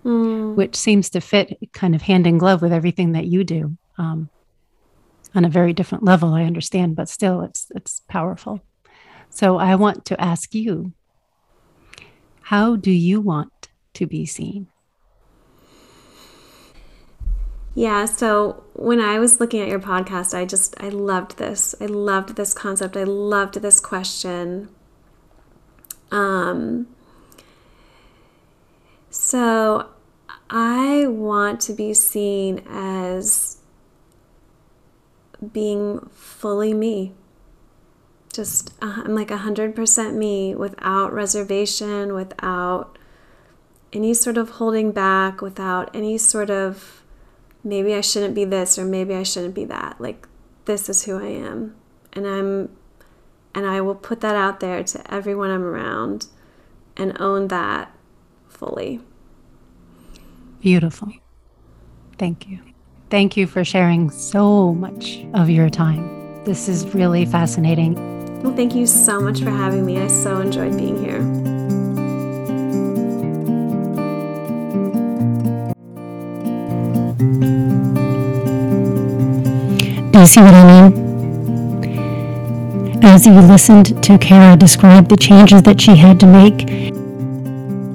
[0.03, 0.55] hmm.
[0.55, 3.77] which seems to fit kind of hand in glove with everything that you do.
[3.97, 4.29] Um,
[5.35, 8.61] on a very different level, I understand, but still, it's it's powerful.
[9.29, 10.93] So I want to ask you,
[12.41, 14.67] how do you want to be seen?
[17.75, 21.73] Yeah, so when I was looking at your podcast, I just I loved this.
[21.81, 22.95] I loved this concept.
[22.95, 24.69] I loved this question.
[26.11, 26.87] Um
[29.09, 29.89] so
[30.49, 33.57] I want to be seen as
[35.51, 37.13] being fully me.
[38.31, 42.97] Just uh, I'm like 100% me without reservation, without
[43.91, 47.03] any sort of holding back, without any sort of
[47.63, 49.99] maybe I shouldn't be this or maybe I shouldn't be that.
[49.99, 50.27] Like
[50.65, 51.75] this is who I am.
[52.11, 52.69] And I'm
[53.55, 56.27] and I will put that out there to everyone I'm around
[56.97, 57.95] and own that
[58.47, 58.99] fully.
[60.63, 61.11] Beautiful.
[62.17, 62.59] Thank you.
[63.09, 66.41] Thank you for sharing so much of your time.
[66.45, 67.95] This is really fascinating.
[68.41, 69.99] Well, thank you so much for having me.
[69.99, 71.19] I so enjoyed being here.
[80.11, 80.93] Do you see what I mean?
[83.03, 87.02] As you listened to Kara describe the changes that she had to make,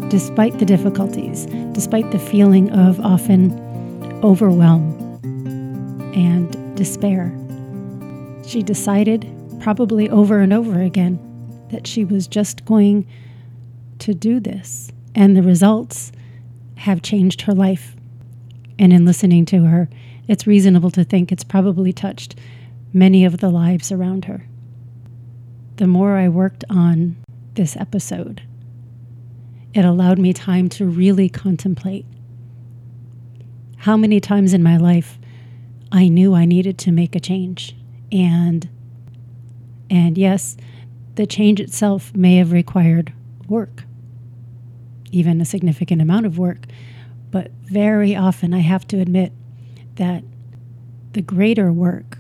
[0.09, 3.53] despite the difficulties, despite the feeling of often
[4.25, 4.95] overwhelm
[6.15, 7.33] and despair,
[8.47, 9.31] she decided,
[9.61, 11.19] probably over and over again,
[11.71, 13.07] that she was just going
[13.99, 14.91] to do this.
[15.15, 16.13] And the results
[16.77, 17.95] have changed her life.
[18.79, 19.89] And in listening to her,
[20.29, 22.37] it's reasonable to think it's probably touched
[22.93, 24.47] many of the lives around her.
[25.77, 27.17] The more I worked on
[27.55, 28.43] this episode,
[29.79, 32.05] it allowed me time to really contemplate
[33.77, 35.19] how many times in my life
[35.93, 37.77] I knew I needed to make a change.
[38.11, 38.69] And
[39.89, 40.57] and yes,
[41.15, 43.13] the change itself may have required
[43.47, 43.85] work,
[45.13, 46.67] even a significant amount of work.
[47.31, 49.33] But very often I have to admit
[49.95, 50.25] that
[51.13, 52.19] the greater work,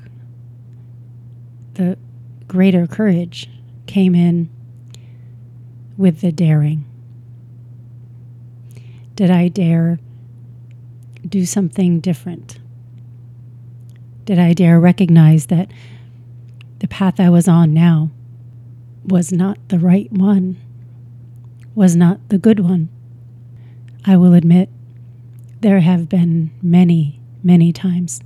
[1.74, 1.98] the
[2.46, 3.50] greater courage
[3.86, 4.48] came in
[5.96, 6.84] with the daring.
[9.18, 9.98] Did I dare
[11.28, 12.60] do something different?
[14.24, 15.72] Did I dare recognize that
[16.78, 18.12] the path I was on now
[19.04, 20.56] was not the right one,
[21.74, 22.90] was not the good one?
[24.04, 24.68] I will admit
[25.62, 28.20] there have been many many times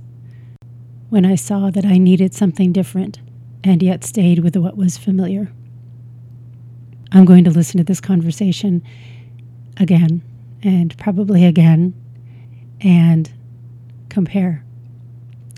[1.09, 3.19] when I saw that I needed something different
[3.63, 5.51] and yet stayed with what was familiar.
[7.11, 8.83] I'm going to listen to this conversation
[9.77, 10.21] again
[10.63, 11.93] and probably again
[12.81, 13.31] and
[14.09, 14.63] compare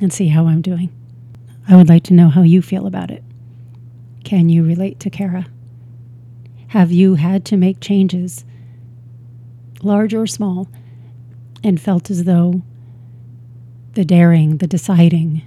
[0.02, 0.90] and see how I'm doing.
[1.68, 3.24] I would like to know how you feel about it.
[4.24, 5.48] Can you relate to Kara?
[6.70, 8.44] Have you had to make changes,
[9.82, 10.68] large or small,
[11.64, 12.62] and felt as though
[13.94, 15.42] the daring, the deciding,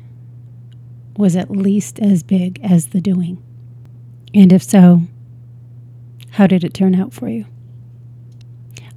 [1.17, 3.43] was at least as big as the doing?
[4.33, 5.03] And if so,
[6.31, 7.47] how did it turn out for you?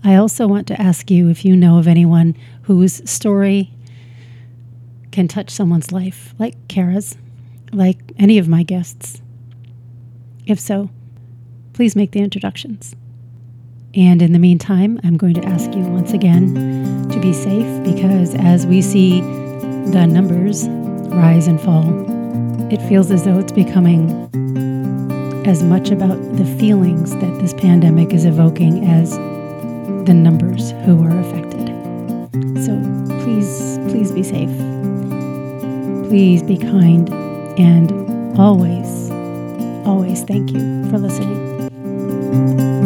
[0.04, 3.72] I also want to ask you if you know of anyone whose story
[5.12, 7.18] can touch someone's life, like Kara's,
[7.72, 9.22] like any of my guests.
[10.46, 10.90] If so,
[11.74, 12.96] please make the introductions.
[13.94, 18.34] And in the meantime, I'm going to ask you once again to be safe because
[18.36, 20.68] as we see the numbers
[21.14, 21.86] rise and fall,
[22.72, 24.30] it feels as though it's becoming
[25.46, 29.18] as much about the feelings that this pandemic is evoking as
[30.06, 31.68] the numbers who are affected.
[32.66, 32.74] So
[33.24, 34.56] please, please be safe.
[36.10, 37.10] Please be kind
[37.60, 37.92] and
[38.40, 39.12] always,
[39.86, 42.81] always thank you for listening.